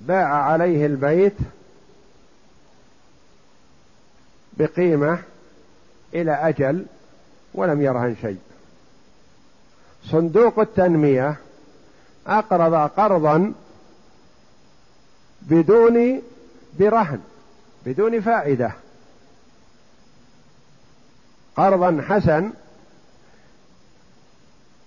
باع 0.00 0.34
عليه 0.34 0.86
البيت 0.86 1.36
بقيمة 4.52 5.18
إلى 6.14 6.32
أجل 6.32 6.86
ولم 7.54 7.82
يرهن 7.82 8.16
شيء. 8.22 8.38
صندوق 10.04 10.58
التنمية 10.58 11.36
أقرض 12.26 12.74
قرضا 12.74 13.52
بدون 15.42 16.22
برهن 16.78 17.20
بدون 17.86 18.20
فائدة. 18.20 18.72
قرضا 21.56 22.04
حسن 22.08 22.50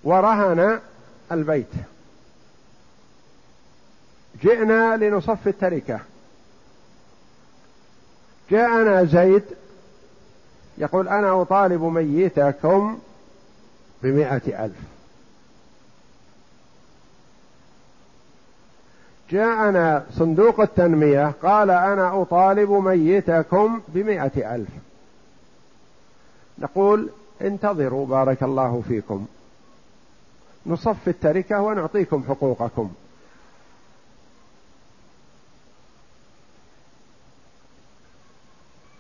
ورهن 0.03 0.79
البيت. 1.31 1.73
جئنا 4.43 4.97
لنصفي 4.97 5.49
التركة. 5.49 5.99
جاءنا 8.51 9.03
زيد 9.03 9.43
يقول 10.77 11.07
أنا 11.07 11.41
أطالب 11.41 11.83
ميتكم 11.83 12.99
بمائة 14.03 14.65
ألف. 14.65 14.77
جاءنا 19.29 20.05
صندوق 20.11 20.59
التنمية 20.59 21.33
قال 21.43 21.69
أنا 21.69 22.21
أطالب 22.21 22.71
ميتكم 22.71 23.81
بمائة 23.87 24.55
ألف. 24.55 24.69
نقول 26.59 27.09
انتظروا 27.41 28.05
بارك 28.05 28.43
الله 28.43 28.83
فيكم. 28.87 29.25
نصفي 30.65 31.09
التركة 31.09 31.61
ونعطيكم 31.61 32.23
حقوقكم. 32.27 32.91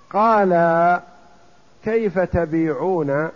قال 0.09 0.53
كيف 1.83 2.19
تبيعون؟ 2.19 3.29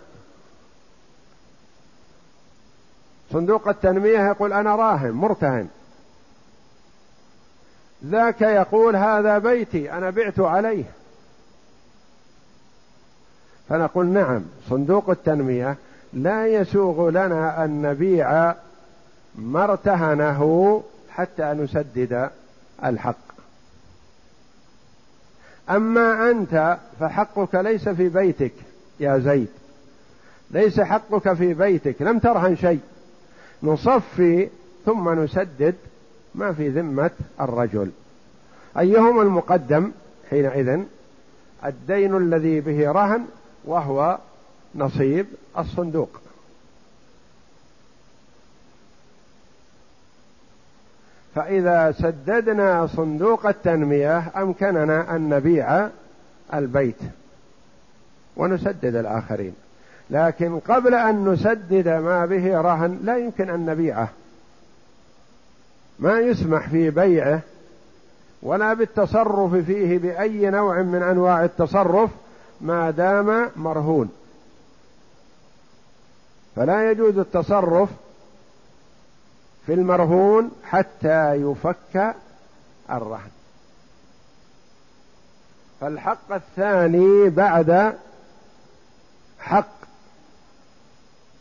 صندوق 3.32 3.68
التنمية 3.68 4.28
يقول 4.28 4.52
أنا 4.52 4.76
راهن 4.76 5.10
مرتهن. 5.10 5.68
ذاك 8.04 8.42
يقول 8.42 8.96
هذا 8.96 9.38
بيتي 9.38 9.92
أنا 9.92 10.10
بعت 10.10 10.40
عليه. 10.40 10.84
فنقول 13.68 14.06
نعم 14.06 14.42
صندوق 14.68 15.10
التنمية 15.10 15.76
لا 16.12 16.46
يسوغ 16.46 17.10
لنا 17.10 17.64
أن 17.64 17.82
نبيع 17.82 18.54
ما 19.34 19.64
ارتهنه 19.64 20.82
حتى 21.10 21.44
نسدد 21.44 22.30
الحق. 22.84 23.27
أما 25.70 26.30
أنت 26.30 26.78
فحقك 27.00 27.54
ليس 27.54 27.88
في 27.88 28.08
بيتك 28.08 28.52
يا 29.00 29.18
زيد. 29.18 29.48
ليس 30.50 30.80
حقك 30.80 31.32
في 31.32 31.54
بيتك 31.54 32.02
لم 32.02 32.18
ترهن 32.18 32.56
شيء. 32.56 32.80
نصفي 33.62 34.48
ثم 34.86 35.24
نسدد 35.24 35.74
ما 36.34 36.52
في 36.52 36.68
ذمة 36.68 37.10
الرجل. 37.40 37.90
أيهما 38.78 39.22
المقدم 39.22 39.90
حينئذ؟ 40.30 40.80
الدين 41.64 42.16
الذي 42.16 42.60
به 42.60 42.92
رهن 42.92 43.24
وهو 43.64 44.18
نصيب 44.74 45.26
الصندوق. 45.58 46.20
فإذا 51.34 51.92
سددنا 51.92 52.86
صندوق 52.86 53.46
التنمية 53.46 54.22
أمكننا 54.36 55.16
أن 55.16 55.28
نبيع 55.28 55.88
البيت 56.54 56.98
ونسدد 58.36 58.96
الآخرين. 58.96 59.54
لكن 60.10 60.58
قبل 60.58 60.94
أن 60.94 61.28
نسدد 61.28 61.88
ما 61.88 62.26
به 62.26 62.60
رهن 62.60 63.00
لا 63.04 63.16
يمكن 63.16 63.50
أن 63.50 63.66
نبيعه. 63.66 64.08
ما 65.98 66.18
يسمح 66.18 66.68
في 66.68 66.90
بيعه 66.90 67.40
ولا 68.42 68.74
بالتصرف 68.74 69.54
فيه 69.54 69.98
بأي 69.98 70.50
نوع 70.50 70.82
من 70.82 71.02
أنواع 71.02 71.44
التصرف 71.44 72.10
ما 72.60 72.90
دام 72.90 73.50
مرهون. 73.56 74.10
فلا 76.56 76.90
يجوز 76.90 77.18
التصرف 77.18 77.88
في 79.68 79.74
المرهون 79.74 80.50
حتى 80.64 81.34
يفك 81.34 82.14
الرهن. 82.90 83.30
فالحق 85.80 86.32
الثاني 86.32 87.30
بعد 87.30 87.96
حق 89.38 89.70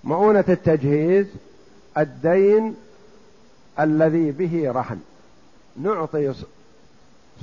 مؤونة 0.03 0.45
التجهيز 0.49 1.27
الدين 1.97 2.75
الذي 3.79 4.31
به 4.31 4.71
رهن. 4.71 4.99
نعطي 5.81 6.33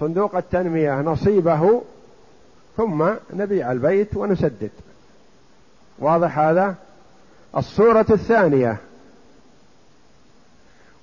صندوق 0.01 0.37
التنمية 0.37 1.01
نصيبه 1.01 1.83
ثم 2.77 3.11
نبيع 3.33 3.73
البيت 3.73 4.17
ونسدد. 4.17 4.71
واضح 5.99 6.39
هذا؟ 6.39 6.75
الصورة 7.57 8.07
الثانية. 8.11 8.77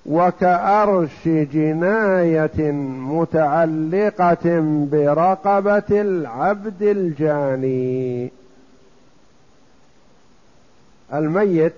وكأرش 0.06 1.28
جناية 1.28 2.72
متعلقة 2.82 4.60
برقبة 4.92 6.00
العبد 6.00 6.82
الجاني. 6.82 8.30
الميت 11.14 11.74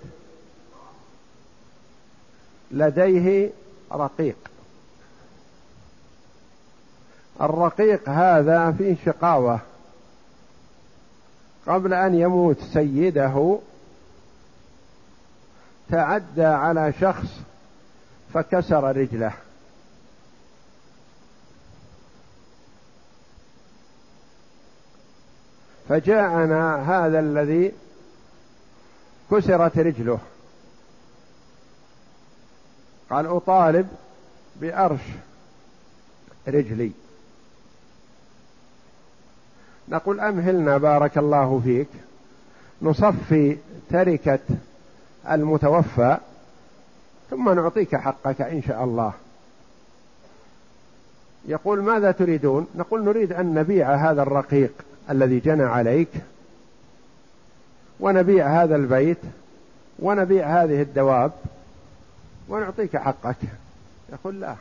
لديه 2.71 3.51
رقيق. 3.93 4.37
الرقيق 7.41 8.09
هذا 8.09 8.73
فيه 8.79 8.97
شقاوة. 9.07 9.61
قبل 11.67 11.95
أن 11.95 12.15
يموت 12.15 12.61
سيده 12.61 13.59
تعدى 15.91 16.45
على 16.45 16.93
شخص 17.01 17.41
فكسر 18.35 18.97
رجله. 18.97 19.33
فجاءنا 25.89 26.77
هذا 26.77 27.21
الذي 27.21 27.73
كسرت 29.31 29.79
رجله. 29.79 30.19
قال 33.11 33.27
أطالب 33.27 33.89
بأرش 34.57 35.01
رجلي. 36.49 36.93
نقول 39.89 40.21
أمهلنا 40.21 40.79
بارك 40.79 41.19
الله 41.19 41.61
فيك. 41.65 41.89
نصفي 42.83 43.57
تركة 43.91 44.39
المتوفى. 45.31 46.19
ثم 47.31 47.51
نعطيك 47.51 47.97
حقك 47.97 48.41
إن 48.41 48.63
شاء 48.63 48.85
الله. 48.85 49.13
يقول 51.49 51.83
ماذا 51.83 52.11
تريدون؟ 52.11 52.67
نقول 52.75 53.05
نريد 53.05 53.33
أن 53.33 53.55
نبيع 53.55 53.95
هذا 53.95 54.23
الرقيق 54.23 54.73
الذي 55.11 55.41
جنى 55.41 55.63
عليك 55.63 56.09
ونبيع 58.01 58.63
هذا 58.63 58.77
البيت 58.77 59.19
ونبيع 59.99 60.63
هذه 60.63 60.83
الدواب 60.83 61.33
ونعطيك 62.49 62.97
حقك. 62.97 63.37
يقول 64.13 64.41
لا. 64.41 64.55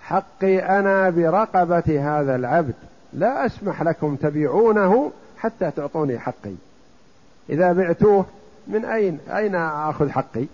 حقي 0.00 0.58
أنا 0.58 1.10
برقبة 1.10 2.18
هذا 2.18 2.36
العبد. 2.36 2.74
لا 3.12 3.46
أسمح 3.46 3.82
لكم 3.82 4.16
تبيعونه 4.16 5.12
حتى 5.38 5.70
تعطوني 5.70 6.18
حقي. 6.18 6.54
إذا 7.50 7.72
بعتوه 7.72 8.26
من 8.66 8.84
أين؟ 8.84 9.18
أين 9.28 9.54
آخذ 9.54 10.10
حقي؟ 10.10 10.46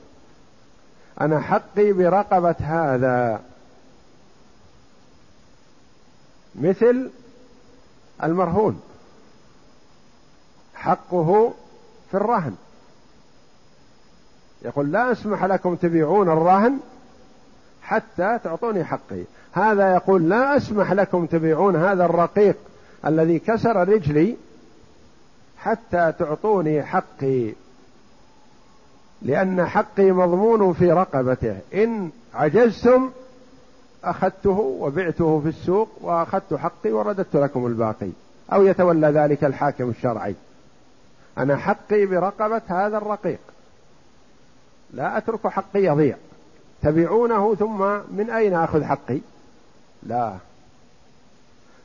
أنا 1.20 1.40
حقي 1.40 1.92
برقبة 1.92 2.56
هذا. 2.60 3.40
مثل 6.54 7.10
المرهون. 8.22 8.80
حقه 10.74 11.54
في 12.10 12.16
الرهن. 12.16 12.56
يقول 14.62 14.92
لا 14.92 15.12
أسمح 15.12 15.44
لكم 15.44 15.74
تبيعون 15.74 16.28
الرهن 16.30 16.80
حتى 17.82 18.38
تعطوني 18.44 18.84
حقي. 18.84 19.24
هذا 19.52 19.94
يقول 19.94 20.28
لا 20.28 20.56
أسمح 20.56 20.92
لكم 20.92 21.26
تبيعون 21.26 21.76
هذا 21.76 22.04
الرقيق 22.04 22.56
الذي 23.06 23.38
كسر 23.38 23.88
رجلي 23.88 24.36
حتى 25.58 26.12
تعطوني 26.18 26.82
حقي. 26.82 27.52
لأن 29.22 29.66
حقي 29.66 30.12
مضمون 30.12 30.72
في 30.72 30.92
رقبته. 30.92 31.58
إن 31.74 32.10
عجزتم 32.34 33.10
أخذته 34.04 34.76
وبعته 34.80 35.40
في 35.40 35.48
السوق 35.48 35.88
وأخذت 36.00 36.54
حقي 36.54 36.92
ورددت 36.92 37.36
لكم 37.36 37.66
الباقي. 37.66 38.10
أو 38.52 38.64
يتولى 38.64 39.06
ذلك 39.06 39.44
الحاكم 39.44 39.90
الشرعي. 39.90 40.34
أنا 41.38 41.56
حقي 41.56 42.06
برقبة 42.06 42.62
هذا 42.66 42.98
الرقيق. 42.98 43.40
لا 44.92 45.18
أترك 45.18 45.46
حقي 45.46 45.84
يضيع. 45.84 46.16
تبيعونه 46.82 47.54
ثم 47.54 47.82
من 48.16 48.30
أين 48.30 48.54
أخذ 48.54 48.84
حقي؟ 48.84 49.18
لا. 50.02 50.34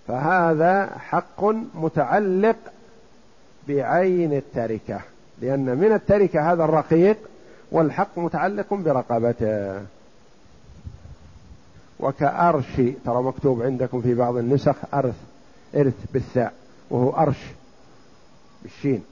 فهذا 0.08 0.98
حق 0.98 1.44
متعلق 1.76 2.56
بعين 3.68 4.34
التركة. 4.34 5.02
لأن 5.42 5.78
من 5.78 5.94
التركة 5.94 6.52
هذا 6.52 6.64
الرقيق 6.64 7.18
والحق 7.72 8.20
متعلق 8.20 8.74
برقبته. 8.74 9.82
وكأرش 12.00 12.76
ترى 13.06 13.24
مكتوب 13.24 13.62
عندكم 13.62 14.02
في 14.02 14.16
بعض 14.16 14.38
النسخ 14.38 14.76
أرث 14.94 15.16
إرث 15.76 15.94
بالثاء 16.14 16.54
وهو 16.90 17.10
أرش 17.10 17.38
بالشين. 18.64 19.04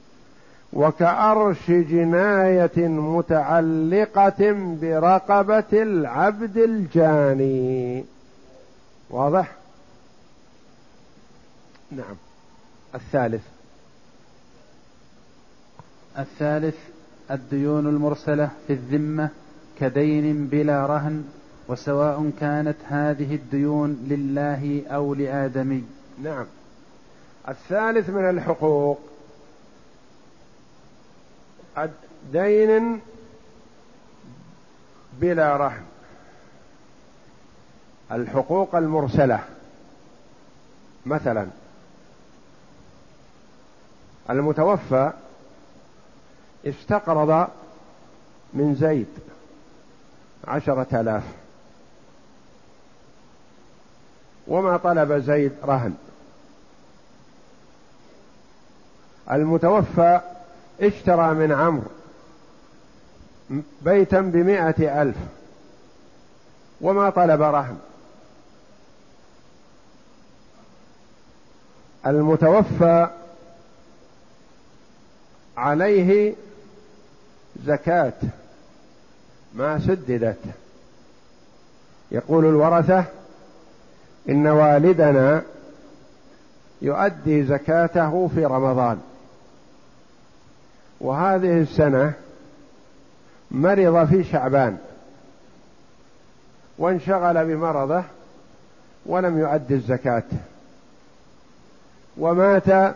وكأرش 0.73 1.71
جناية 1.71 2.87
متعلقة 2.87 4.51
برقبة 4.81 5.63
العبد 5.73 6.57
الجاني. 6.57 8.05
واضح؟ 9.09 9.51
نعم. 11.91 12.15
الثالث. 12.95 13.43
الثالث 16.19 16.75
الديون 17.31 17.87
المرسلة 17.87 18.49
في 18.67 18.73
الذمة 18.73 19.29
كدين 19.79 20.47
بلا 20.47 20.85
رهن 20.85 21.23
وسواء 21.67 22.31
كانت 22.39 22.77
هذه 22.87 23.35
الديون 23.35 24.07
لله 24.09 24.83
أو 24.87 25.13
لآدمي. 25.13 25.83
نعم. 26.23 26.45
الثالث 27.49 28.09
من 28.09 28.29
الحقوق 28.29 28.99
دين 32.31 33.01
بلا 35.19 35.57
رهن. 35.57 35.83
الحقوق 38.11 38.75
المرسلة 38.75 39.43
مثلا 41.05 41.47
المتوفى 44.29 45.11
استقرض 46.65 47.47
من 48.53 48.75
زيد 48.75 49.07
عشرة 50.47 51.01
آلاف. 51.01 51.23
وما 54.47 54.77
طلب 54.77 55.13
زيد 55.13 55.51
رهن. 55.63 55.93
المتوفى 59.31 60.21
اشترى 60.81 61.33
من 61.33 61.51
عمرو 61.51 61.89
بيتا 63.81 64.21
بمائة 64.21 65.01
ألف. 65.01 65.17
وما 66.81 67.09
طلب 67.09 67.41
رهن. 67.41 67.79
المتوفى 72.05 73.07
عليه 75.57 76.33
زكاة 77.65 78.13
ما 79.53 79.79
سددت. 79.79 80.39
يقول 82.11 82.45
الورثة 82.45 83.05
إن 84.29 84.47
والدنا 84.47 85.41
يؤدي 86.81 87.43
زكاته 87.43 88.29
في 88.35 88.45
رمضان. 88.45 89.01
وهذه 91.01 91.61
السنة 91.61 92.13
مرض 93.51 94.07
في 94.07 94.23
شعبان. 94.23 94.77
وانشغل 96.77 97.45
بمرضه 97.45 98.03
ولم 99.05 99.39
يؤدي 99.39 99.73
الزكاة. 99.73 100.23
ومات 102.17 102.95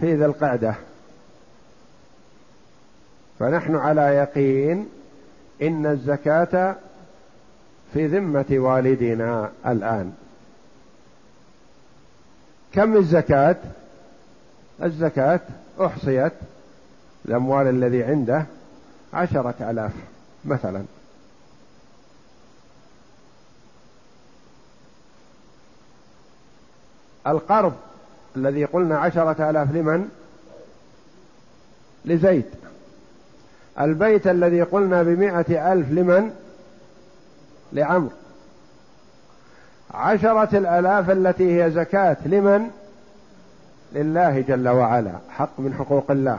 في 0.00 0.14
ذي 0.14 0.24
القعدة. 0.24 0.74
فنحن 3.38 3.76
على 3.76 4.00
يقين 4.00 4.88
إن 5.62 5.86
الزكاة 5.86 6.76
في 7.94 8.06
ذمة 8.06 8.46
والدنا 8.50 9.50
الآن. 9.66 10.12
كم 12.72 12.96
الزكاة؟ 12.96 13.56
الزكاة 14.82 15.40
أحصيت 15.80 16.32
الأموال 17.24 17.66
الذي 17.66 18.04
عنده 18.04 18.46
عشرة 19.12 19.70
آلاف 19.70 19.92
مثلا. 20.44 20.84
القرض 27.26 27.74
الذي 28.36 28.64
قلنا 28.64 28.98
عشرة 28.98 29.50
آلاف 29.50 29.72
لمن؟ 29.72 30.08
لزيد. 32.04 32.44
البيت 33.80 34.26
الذي 34.26 34.62
قلنا 34.62 35.02
بمائة 35.02 35.72
ألف 35.72 35.90
لمن؟ 35.90 36.30
لعمر 37.72 38.10
عشرة 39.94 40.58
الآلاف 40.58 41.10
التي 41.10 41.62
هي 41.62 41.70
زكاة 41.70 42.16
لمن؟ 42.26 42.70
لله 43.92 44.40
جل 44.40 44.68
وعلا 44.68 45.12
حق 45.30 45.60
من 45.60 45.74
حقوق 45.74 46.10
الله. 46.10 46.38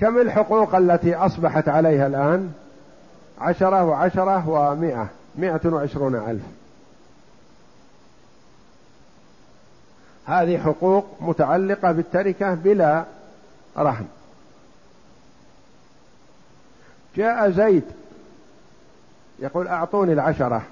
كم 0.00 0.18
الحقوق 0.18 0.74
التي 0.74 1.14
أصبحت 1.14 1.68
عليها 1.68 2.06
الآن؟ 2.06 2.52
عشرة 3.40 3.84
وعشرة 3.84 4.48
ومائة 4.48 5.08
مائة 5.36 5.60
وعشرون 5.64 6.14
ألف. 6.14 6.42
هذه 10.26 10.58
حقوق 10.58 11.06
متعلقة 11.20 11.92
بالتركة 11.92 12.54
بلا 12.54 13.04
رهن 13.78 14.06
جاء 17.16 17.50
زيد 17.50 17.84
يقول 19.38 19.68
أعطوني 19.68 20.12
العشرة. 20.12 20.62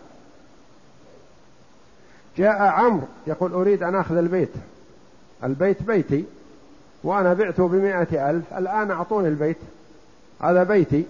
جاء 2.36 2.62
عمرو 2.62 3.06
يقول 3.26 3.52
أريد 3.52 3.82
أن 3.82 3.94
أخذ 3.94 4.16
البيت. 4.16 4.52
البيت 5.44 5.82
بيتي 5.82 6.24
وأنا 7.02 7.34
بعته 7.34 7.68
بمائة 7.68 8.30
ألف. 8.30 8.54
الآن 8.54 8.90
أعطوني 8.90 9.28
البيت. 9.28 9.56
هذا 10.40 10.62
بيتي. 10.62 11.04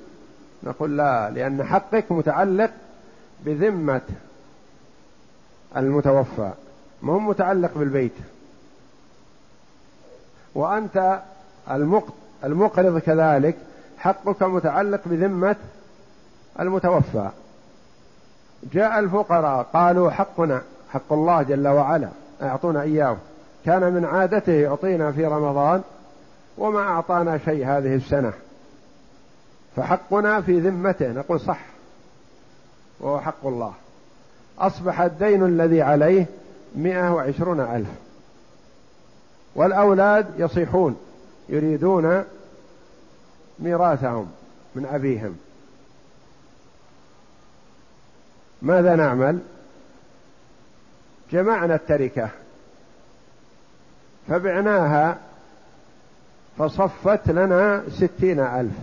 نقول 0.63 0.97
لا 0.97 1.31
لأن 1.31 1.65
حقك 1.65 2.13
متعلق 2.13 2.71
بذمة 3.45 4.01
المتوفى 5.77 6.51
ما 7.03 7.13
هو 7.13 7.19
متعلق 7.19 7.79
بالبيت. 7.79 8.13
وأنت 10.55 11.23
المقرض 12.45 12.99
كذلك 12.99 13.57
حقك 13.99 14.43
متعلق 14.43 15.01
بذمة 15.07 15.57
المتوفى. 16.61 17.29
جاء 18.73 18.99
الفقراء 18.99 19.67
قالوا 19.73 20.11
حقنا 20.11 20.63
حق 20.91 21.13
الله 21.13 21.43
جل 21.43 21.69
وعلا 21.69 22.09
أعطونا 22.43 22.83
إياه. 22.83 23.17
كان 23.65 23.93
من 23.93 24.05
عادته 24.05 24.53
يعطينا 24.53 25.13
في 25.13 25.27
رمضان 25.27 25.83
وما 26.59 26.81
أعطانا 26.81 27.39
شيء 27.39 27.67
هذه 27.67 27.95
السنة. 27.95 28.33
فحقنا 29.77 30.41
في 30.41 30.61
ذمته 30.61 31.13
نقول 31.13 31.41
صح 31.41 31.61
وهو 33.01 33.21
حق 33.21 33.47
الله. 33.47 33.73
أصبح 34.59 35.01
الدين 35.01 35.45
الذي 35.45 35.83
عليه 35.83 36.27
مئة 36.75 37.15
وعشرون 37.15 37.61
ألف. 37.61 37.89
والأولاد 39.55 40.27
يصيحون 40.39 40.97
يريدون 41.49 42.25
ميراثهم 43.59 44.33
من 44.75 44.87
أبيهم. 44.87 45.37
ماذا 48.63 48.97
نعمل؟ 48.97 49.41
جمعنا 51.33 51.75
التركة 51.75 52.31
فبعناها 54.29 55.19
فصفت 56.59 57.31
لنا 57.31 57.83
ستين 57.91 58.41
ألف 58.41 58.75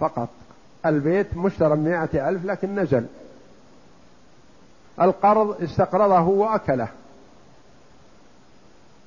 فقط. 0.00 0.28
البيت 0.86 1.36
مشترى 1.36 1.76
بمائة 1.76 2.28
ألف 2.28 2.44
لكن 2.44 2.74
نزل. 2.74 3.06
القرض 5.00 5.62
استقرضه 5.62 6.20
وأكله. 6.20 6.88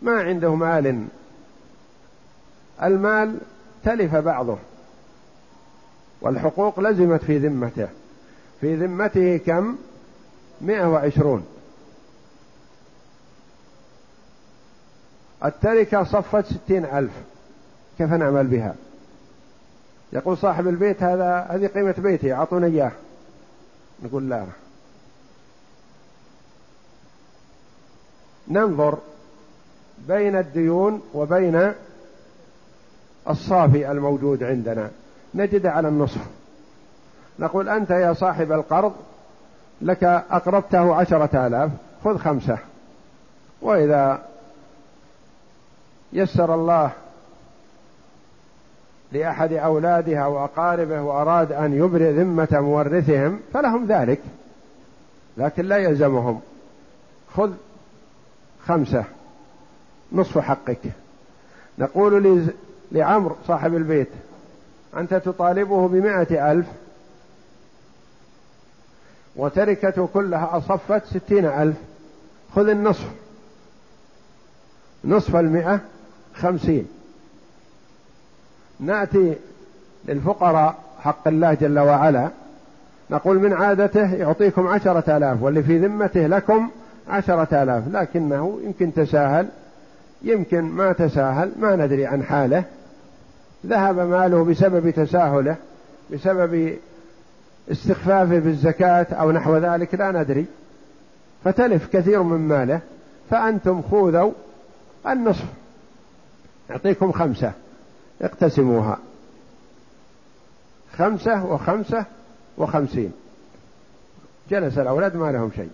ما 0.01 0.21
عنده 0.21 0.55
مال 0.55 1.07
المال 2.83 3.37
تلف 3.83 4.15
بعضه 4.15 4.57
والحقوق 6.21 6.79
لزمت 6.79 7.23
في 7.23 7.37
ذمته. 7.37 7.87
في 8.61 8.75
ذمته 8.75 9.37
كم؟ 9.37 9.75
مئة 10.61 10.85
وعشرون. 10.85 11.45
التركة 15.45 16.03
صفت 16.03 16.45
ستين 16.45 16.85
ألف. 16.85 17.11
كيف 17.97 18.13
نعمل 18.13 18.47
بها؟ 18.47 18.75
يقول 20.13 20.37
صاحب 20.37 20.67
البيت 20.67 21.03
هذا 21.03 21.47
هذه 21.49 21.67
قيمة 21.67 21.95
بيتي 21.97 22.33
أعطوني 22.33 22.65
إياه. 22.65 22.91
نقول 24.03 24.29
لا. 24.29 24.45
ننظر 28.47 28.97
بين 30.07 30.35
الديون 30.35 31.01
وبين 31.13 31.73
الصافي 33.29 33.91
الموجود 33.91 34.43
عندنا. 34.43 34.89
نجد 35.35 35.65
على 35.65 35.87
النصف 35.87 36.21
نقول 37.39 37.69
أنت 37.69 37.89
يا 37.89 38.13
صاحب 38.13 38.51
القرض 38.51 38.93
لك 39.81 40.03
أقرضته 40.31 40.95
عشرة 40.95 41.47
آلاف 41.47 41.71
خذ 42.03 42.17
خمسة. 42.17 42.57
وإذا 43.61 44.25
يسر 46.13 46.55
الله 46.55 46.91
لأحد 49.11 49.53
أولادها 49.53 50.27
وأقاربه 50.27 51.01
وأراد 51.01 51.51
أن 51.51 51.73
يبرئ 51.73 52.11
ذمة 52.11 52.47
مورثهم 52.51 53.39
فلهم 53.53 53.85
ذلك. 53.85 54.21
لكن 55.37 55.65
لا 55.65 55.77
يلزمهم. 55.77 56.41
خذ 57.35 57.51
خمسة. 58.65 59.03
نصف 60.11 60.37
حقك. 60.37 60.91
نقول 61.79 62.47
لعمر 62.93 63.35
صاحب 63.47 63.75
البيت. 63.75 64.09
أنت 64.97 65.13
تطالبه 65.13 65.87
بمائة 65.87 66.51
ألف. 66.51 66.67
وتركته 69.35 70.09
كلها 70.13 70.57
أصفت 70.57 71.05
ستين 71.05 71.45
ألف. 71.45 71.77
خذ 72.55 72.69
النصف. 72.69 73.07
نصف 75.05 75.35
المئة 75.35 75.79
خمسين. 76.35 76.87
نأتي 78.79 79.35
للفقراء 80.05 80.75
حق 80.99 81.27
الله 81.27 81.53
جل 81.53 81.79
وعلا. 81.79 82.29
نقول 83.09 83.39
من 83.39 83.53
عادته 83.53 84.13
يعطيكم 84.13 84.67
عشرة 84.67 85.17
آلاف 85.17 85.41
واللي 85.41 85.63
في 85.63 85.77
ذمته 85.77 86.27
لكم 86.27 86.69
عشرة 87.09 87.63
آلاف. 87.63 87.83
لكنه 87.87 88.59
يمكن 88.63 88.93
تساهل. 88.93 89.47
يمكن 90.21 90.61
ما 90.61 90.93
تساهل 90.93 91.51
ما 91.59 91.75
ندري 91.75 92.05
عن 92.05 92.23
حاله. 92.23 92.63
ذهب 93.65 93.99
ماله 93.99 94.43
بسبب 94.43 94.89
تساهله 94.89 95.55
بسبب 96.11 96.77
استخفافه 97.71 98.39
بالزكاة 98.39 99.07
أو 99.11 99.31
نحو 99.31 99.57
ذلك 99.57 99.95
لا 99.95 100.11
ندري. 100.11 100.45
فتلف 101.43 101.87
كثير 101.87 102.23
من 102.23 102.47
ماله 102.47 102.79
فأنتم 103.29 103.81
خذوا 103.81 104.31
النصف. 105.07 105.45
يعطيكم 106.69 107.11
خمسة 107.11 107.51
اقتسموها. 108.21 108.97
خمسة 110.97 111.45
وخمسة 111.45 112.05
وخمسين. 112.57 113.11
جلس 114.49 114.77
الأولاد 114.77 115.15
ما 115.15 115.31
لهم 115.31 115.51
شيء. 115.55 115.71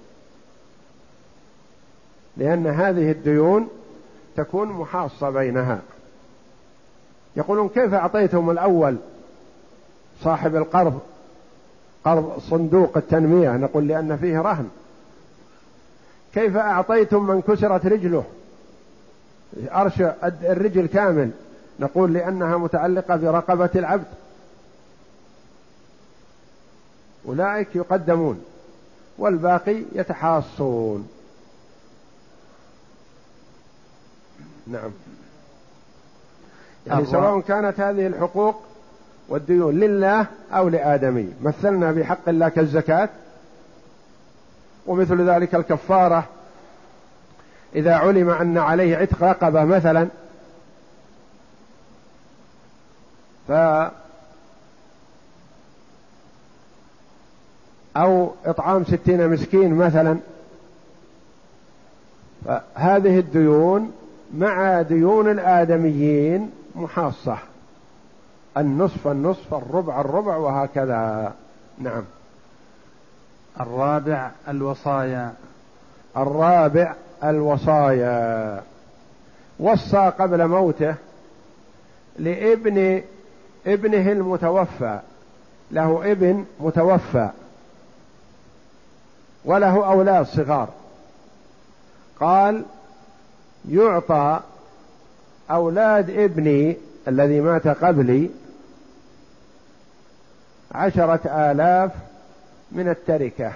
لأن 2.37 2.67
هذه 2.67 3.11
الديون 3.11 3.67
تكون 4.35 4.67
محاصة 4.67 5.29
بينها. 5.29 5.81
يقولون 7.35 7.69
كيف 7.69 7.93
أعطيتهم 7.93 8.49
الأول 8.49 8.97
صاحب 10.23 10.55
القرض 10.55 10.99
قرض 12.05 12.39
صندوق 12.49 12.97
التنمية؟ 12.97 13.49
نقول 13.49 13.87
لأن 13.87 14.17
فيه 14.17 14.41
رهن. 14.41 14.69
كيف 16.33 16.57
أعطيتم 16.57 17.27
من 17.27 17.41
كسرت 17.41 17.85
رجله؟ 17.85 18.23
أرش 19.57 20.01
الرجل 20.23 20.85
كامل. 20.85 21.31
نقول 21.79 22.13
لأنها 22.13 22.57
متعلقة 22.57 23.15
برقبة 23.15 23.69
العبد. 23.75 24.07
أولئك 27.27 27.75
يقدمون 27.75 28.43
والباقي 29.17 29.83
يتحاصون. 29.95 31.07
نعم. 34.67 34.91
يعني 36.87 37.05
سواء 37.05 37.39
كانت 37.39 37.79
هذه 37.79 38.07
الحقوق 38.07 38.61
والديون 39.29 39.79
لله 39.79 40.25
أو 40.51 40.69
لآدمي. 40.69 41.33
مثلنا 41.41 41.91
بحق 41.91 42.29
الله 42.29 42.49
كالزكاة 42.49 43.09
ومثل 44.87 45.29
ذلك 45.29 45.55
الكفارة. 45.55 46.23
إذا 47.75 47.95
علم 47.95 48.29
أن 48.29 48.57
عليه 48.57 48.97
عتق 48.97 49.23
رقبة 49.23 49.65
مثلا 49.65 50.07
ف 53.47 53.51
أو 57.97 58.31
إطعام 58.45 58.85
ستين 58.85 59.29
مسكين 59.29 59.73
مثلا 59.73 60.17
فهذه 62.45 63.19
الديون 63.19 63.91
مع 64.37 64.81
ديون 64.81 65.31
الآدميين 65.31 66.51
محاصة 66.75 67.37
النصف 68.57 69.07
النصف 69.07 69.53
الربع 69.53 70.01
الربع 70.01 70.35
وهكذا. 70.35 71.33
نعم. 71.77 72.03
الرابع 73.59 74.31
الوصايا. 74.47 75.33
الرابع 76.17 76.95
الوصايا. 77.23 78.63
وصى 79.59 80.11
قبل 80.19 80.47
موته 80.47 80.95
لابن 82.17 83.01
ابنه 83.67 84.11
المتوفى. 84.11 84.99
له 85.71 86.11
ابن 86.11 86.45
متوفى. 86.59 87.29
وله 89.45 89.85
أولاد 89.85 90.25
صغار. 90.25 90.69
قال 92.19 92.65
يعطى 93.69 94.39
أولاد 95.51 96.09
ابني 96.09 96.77
الذي 97.07 97.41
مات 97.41 97.67
قبلي 97.67 98.29
عشرة 100.71 101.51
آلاف 101.51 101.91
من 102.71 102.89
التركة 102.89 103.53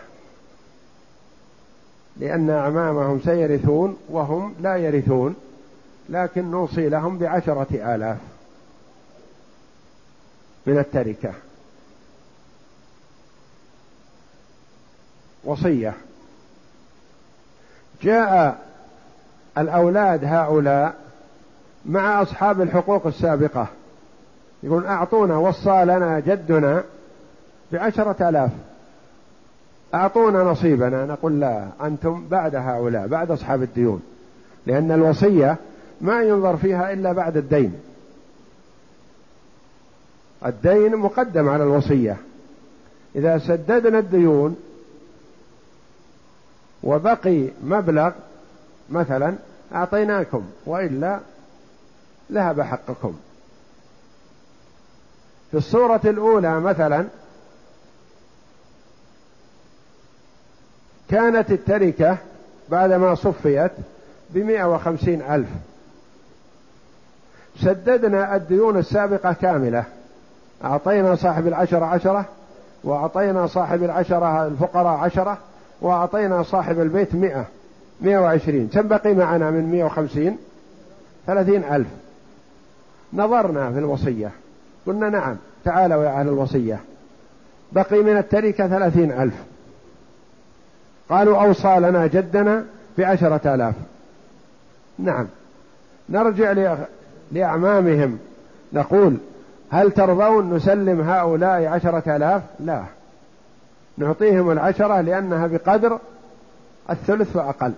لأن 2.18 2.50
أعمامهم 2.50 3.22
سيرثون 3.26 3.98
وهم 4.10 4.56
لا 4.62 4.76
يرثون 4.76 5.36
لكن 6.10 6.52
نوصي 6.52 6.90
لهم 6.90 7.18
بعشرة 7.18 7.96
آلاف 7.96 8.18
من 10.66 10.78
التركة. 10.78 11.34
وصية. 15.44 15.94
جاء 18.02 18.60
الأولاد 19.58 20.26
هؤلاء 20.26 21.03
مع 21.86 22.22
أصحاب 22.22 22.62
الحقوق 22.62 23.08
السابقة. 23.08 23.68
يقول 24.64 24.86
أعطونا 24.86 25.38
وصى 25.38 25.86
لنا 25.86 26.20
جدنا 26.20 26.84
بعشرة 27.72 28.30
آلاف. 28.30 28.52
أعطونا 29.94 30.44
نصيبنا. 30.44 31.06
نقول 31.06 31.40
لا 31.40 31.68
أنتم 31.82 32.28
بعد 32.28 32.56
هؤلاء 32.56 33.08
بعد 33.08 33.32
أصحاب 33.32 33.64
الديون. 33.64 34.02
لأن 34.66 34.92
الوصية 34.92 35.58
ما 36.02 36.22
ينظر 36.22 36.58
فيها 36.58 36.94
إلا 36.94 37.14
بعد 37.14 37.38
الدين. 37.38 37.74
الدين 40.46 40.96
مقدم 40.96 41.50
على 41.50 41.64
الوصية. 41.64 42.18
إذا 43.16 43.38
سددنا 43.38 44.00
الديون 44.00 44.56
وبقي 46.84 47.48
مبلغ 47.64 48.12
مثلا 48.90 49.36
أعطيناكم 49.76 50.44
وإلا 50.66 51.20
ذهب 52.34 52.62
حقكم. 52.62 53.16
في 55.52 55.58
الصورة 55.58 56.02
الأولى 56.06 56.60
مثلا 56.60 57.06
كانت 61.10 61.52
التركة 61.52 62.18
بعدما 62.70 63.16
صفيت 63.16 63.72
بمئة 64.30 64.74
وخمسين 64.74 65.22
ألف. 65.22 65.48
سددنا 67.62 68.36
الديون 68.36 68.78
السابقة 68.78 69.34
كاملة. 69.34 69.84
أعطينا 70.64 71.16
صاحب 71.16 71.48
العشرة 71.48 71.86
عشرة 71.86 72.26
وأعطينا 72.84 73.48
صاحب 73.48 73.84
العشرة 73.84 74.48
الفقراء 74.48 74.98
عشرة 74.98 75.38
وأعطينا 75.82 76.44
صاحب 76.44 76.80
البيت 76.80 77.16
مئة 77.16 77.46
مئة 78.02 78.18
وعشرين. 78.18 78.68
كم 78.68 78.88
بقي 78.88 79.14
معنا 79.14 79.52
من 79.52 79.72
مئة 79.72 79.84
وخمسين؟ 79.84 80.38
ثلاثين 81.28 81.64
ألف. 81.64 81.88
نظرنا 83.14 83.72
في 83.72 83.80
الوصية. 83.80 84.32
قلنا 84.86 85.10
نعم 85.10 85.36
تعالوا 85.66 86.04
يا 86.04 86.10
أهل 86.10 86.28
الوصية. 86.28 86.80
بقي 87.72 88.04
من 88.04 88.18
التركة 88.18 88.68
ثلاثين 88.68 89.12
ألف. 89.12 89.34
قالوا 91.10 91.46
أوصى 91.46 91.80
لنا 91.80 92.08
جدنا 92.08 92.66
بعشرة 92.98 93.56
آلاف. 93.56 93.76
نعم. 95.00 95.28
نرجع 96.10 96.76
لأعمامهم. 97.32 98.20
نقول 98.74 99.18
هل 99.72 99.92
ترضون 99.92 100.54
نسلم 100.54 101.02
هؤلاء 101.02 101.66
عشرة 101.66 102.16
آلاف؟ 102.16 102.42
لا. 102.60 102.84
نعطيهم 103.98 104.52
العشرة 104.52 105.02
لأنها 105.02 105.48
بقدر 105.48 106.00
الثلث 106.90 107.32
فأقل 107.32 107.74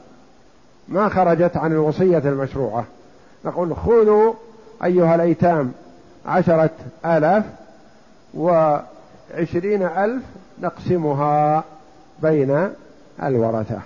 ما 0.88 1.09
خرجت 1.09 1.57
عن 1.57 1.71
الوصية 1.71 2.17
المشروعة. 2.17 2.86
نقول 3.45 3.75
خذوا 3.75 4.33
أيها 4.84 5.15
الأيتام 5.15 5.71
عشرة 6.26 6.69
آلاف 7.05 7.43
وعشرين 8.34 9.84
ألف 9.84 10.23
نقسمها 10.61 11.63
بين 12.21 12.69
الورثة. 13.23 13.80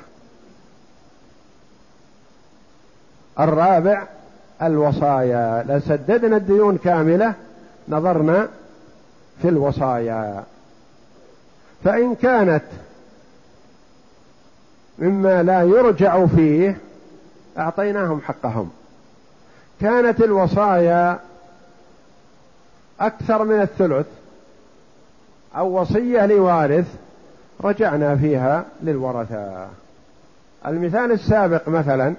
الرابع 3.40 4.04
الوصايا. 4.62 5.66
لسددنا 5.68 6.38
الديون 6.38 6.78
كاملة 6.78 7.34
نظرنا 7.90 8.48
في 9.42 9.50
الوصايا. 9.50 10.44
فإن 11.84 12.16
كانت 12.16 12.64
مما 15.00 15.44
لا 15.44 15.62
يرجع 15.62 16.26
فيه 16.26 16.78
أعطيناهم 17.58 18.22
حقهم. 18.22 18.72
كانت 19.82 20.22
الوصايا 20.22 21.20
أكثر 23.00 23.44
من 23.44 23.62
الثلث 23.62 24.08
أو 25.56 25.82
وصية 25.82 26.26
لوارث 26.26 26.88
رجعنا 27.62 28.16
فيها 28.16 28.66
للورثة. 28.84 29.68
المثال 30.66 31.12
السابق 31.12 31.70
مثلا 31.70 32.16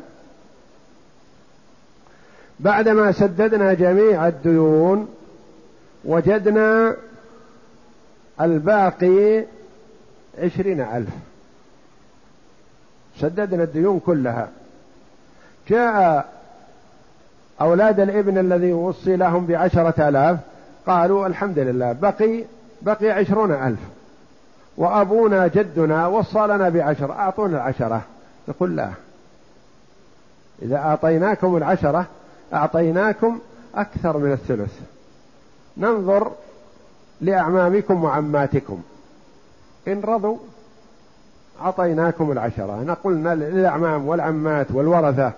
بعدما 2.60 3.12
سددنا 3.12 3.74
جميع 3.74 4.28
الديون 4.28 5.08
وجدنا 6.04 6.96
الباقي 8.40 9.44
عشرين 10.38 10.80
ألف. 10.80 11.08
سددنا 13.20 13.62
الديون 13.62 14.00
كلها. 14.00 14.48
جاء 15.68 16.39
أولاد 17.60 18.00
الإبن 18.00 18.38
الذي 18.38 18.72
وصي 18.72 19.16
لهم 19.16 19.46
بعشرة 19.46 20.08
آلاف 20.08 20.38
قالوا 20.86 21.26
الحمد 21.26 21.58
لله 21.58 21.92
بقي 21.92 22.44
بقي 22.82 23.10
عشرون 23.10 23.52
ألف. 23.52 23.78
وأبونا 24.76 25.46
جدنا 25.46 26.06
وصى 26.06 26.38
لنا 26.38 26.68
بعشرة 26.68 27.12
أعطونا 27.12 27.56
العشرة. 27.56 28.02
نقول 28.48 28.76
لا. 28.76 28.90
إذا 30.62 30.76
أعطيناكم 30.76 31.56
العشرة 31.56 32.06
أعطيناكم 32.54 33.38
أكثر 33.74 34.18
من 34.18 34.32
الثلث. 34.32 34.80
ننظر 35.76 36.30
لأعمامكم 37.20 38.04
وعماتكم. 38.04 38.82
إن 39.88 40.00
رضوا 40.00 40.36
أعطيناكم 41.62 42.32
العشرة. 42.32 42.82
نقول 42.82 43.24
للأعمام 43.24 44.08
والعمات 44.08 44.66
والورثة 44.70 45.32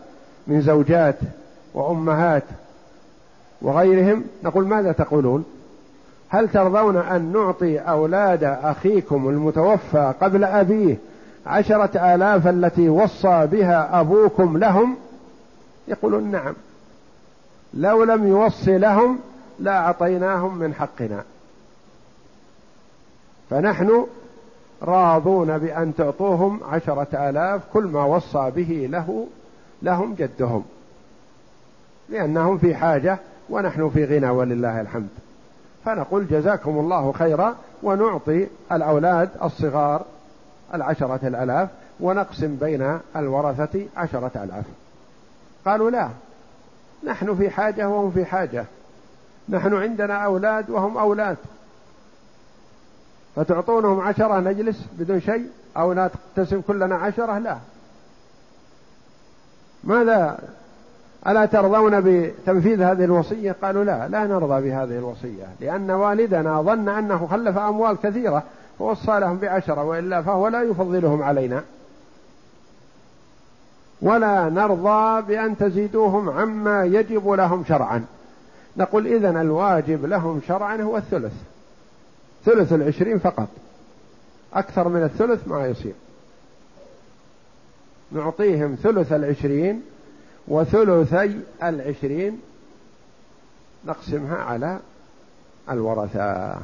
من 0.46 0.60
زوجات 0.60 1.16
وأمهات 1.74 2.44
وغيرهم 3.62 4.24
نقول 4.42 4.66
ماذا 4.66 4.92
تقولون؟ 4.92 5.44
هل 6.28 6.48
ترضون 6.48 6.96
أن 6.96 7.32
نعطي 7.32 7.78
أولاد 7.78 8.44
أخيكم 8.44 9.28
المتوفى 9.28 10.14
قبل 10.20 10.44
أبيه 10.44 10.96
عشرة 11.46 12.14
آلاف 12.14 12.48
التي 12.48 12.88
وصى 12.88 13.46
بها 13.46 14.00
أبوكم 14.00 14.58
لهم؟ 14.58 14.96
يقولون 15.88 16.30
نعم. 16.30 16.54
لو 17.74 18.04
لم 18.04 18.26
يوصي 18.26 18.78
لهم 18.78 19.18
لا 19.58 19.78
أعطيناهم 19.78 20.58
من 20.58 20.74
حقنا. 20.74 21.24
فنحن 23.50 24.06
راضون 24.82 25.58
بأن 25.58 25.92
تعطوهم 25.98 26.60
عشرة 26.64 27.30
آلاف 27.30 27.62
كل 27.72 27.84
ما 27.84 28.04
وصى 28.04 28.50
به 28.56 28.88
له 28.90 29.26
لهم 29.82 30.14
جدهم. 30.14 30.64
لأنهم 32.12 32.58
في 32.58 32.74
حاجة 32.74 33.18
ونحن 33.50 33.90
في 33.90 34.04
غنى 34.04 34.28
ولله 34.28 34.80
الحمد. 34.80 35.08
فنقول 35.84 36.28
جزاكم 36.28 36.78
الله 36.78 37.12
خيرا 37.12 37.56
ونعطي 37.82 38.46
الأولاد 38.72 39.30
الصغار 39.42 40.04
العشرة 40.74 41.20
الألاف 41.22 41.68
ونقسم 42.00 42.56
بين 42.56 42.98
الورثة 43.16 43.86
عشرة 43.96 44.30
ألاف. 44.44 44.64
قالوا 45.66 45.90
لا 45.90 46.08
نحن 47.04 47.36
في 47.36 47.50
حاجة 47.50 47.88
وهم 47.88 48.10
في 48.10 48.24
حاجة. 48.24 48.64
نحن 49.48 49.74
عندنا 49.74 50.14
أولاد 50.14 50.70
وهم 50.70 50.98
أولاد. 50.98 51.36
فتعطونهم 53.36 54.00
عشرة 54.00 54.40
نجلس 54.40 54.86
بدون 54.98 55.20
شيء 55.20 55.46
أو 55.76 55.92
نقتسم 55.92 56.60
كلنا 56.60 56.96
عشرة؟ 56.96 57.38
لا. 57.38 57.56
ماذا 59.84 60.38
ألا 61.26 61.46
ترضون 61.46 62.00
بتنفيذ 62.00 62.82
هذه 62.82 63.04
الوصية؟ 63.04 63.56
قالوا 63.62 63.84
لا 63.84 64.08
لا 64.08 64.26
نرضى 64.26 64.68
بهذه 64.68 64.98
الوصية 64.98 65.46
لأن 65.60 65.90
والدنا 65.90 66.62
ظن 66.62 66.88
أنه 66.88 67.26
خلف 67.26 67.58
أموال 67.58 67.96
كثيرة 68.02 68.42
فوصى 68.78 69.20
لهم 69.20 69.38
بعشرة 69.38 69.84
وإلا 69.84 70.22
فهو 70.22 70.48
لا 70.48 70.62
يفضلهم 70.62 71.22
علينا. 71.22 71.62
ولا 74.02 74.48
نرضى 74.48 75.22
بأن 75.22 75.58
تزيدوهم 75.58 76.30
عما 76.30 76.84
يجب 76.84 77.28
لهم 77.28 77.64
شرعا. 77.68 78.04
نقول 78.76 79.06
إذن 79.06 79.36
الواجب 79.36 80.06
لهم 80.06 80.40
شرعا 80.48 80.76
هو 80.76 80.96
الثلث 80.96 81.32
ثلث 82.44 82.72
العشرين 82.72 83.18
فقط. 83.18 83.48
أكثر 84.54 84.88
من 84.88 85.02
الثلث 85.02 85.48
ما 85.48 85.66
يصير. 85.66 85.94
نعطيهم 88.12 88.74
ثلث 88.82 89.12
العشرين 89.12 89.82
وثلثي 90.48 91.40
العشرين 91.62 92.40
نقسمها 93.84 94.36
على 94.36 94.78
الورثة. 95.70 96.58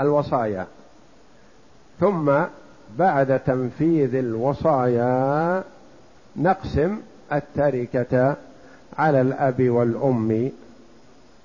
الوصايا. 0.00 0.66
ثم 2.00 2.32
بعد 2.98 3.40
تنفيذ 3.40 4.14
الوصايا 4.14 5.64
نقسم 6.36 7.00
التركة 7.32 8.36
على 8.98 9.20
الأب 9.20 9.68
والأم 9.68 10.50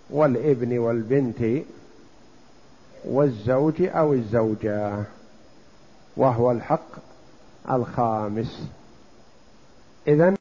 والابن 0.09 0.77
والبنت 0.77 1.63
والزوج 3.05 3.81
أو 3.81 4.13
الزوجة. 4.13 5.03
وهو 6.19 6.51
الحق 6.51 6.89
الخامس. 7.71 8.69
إذا 10.07 10.35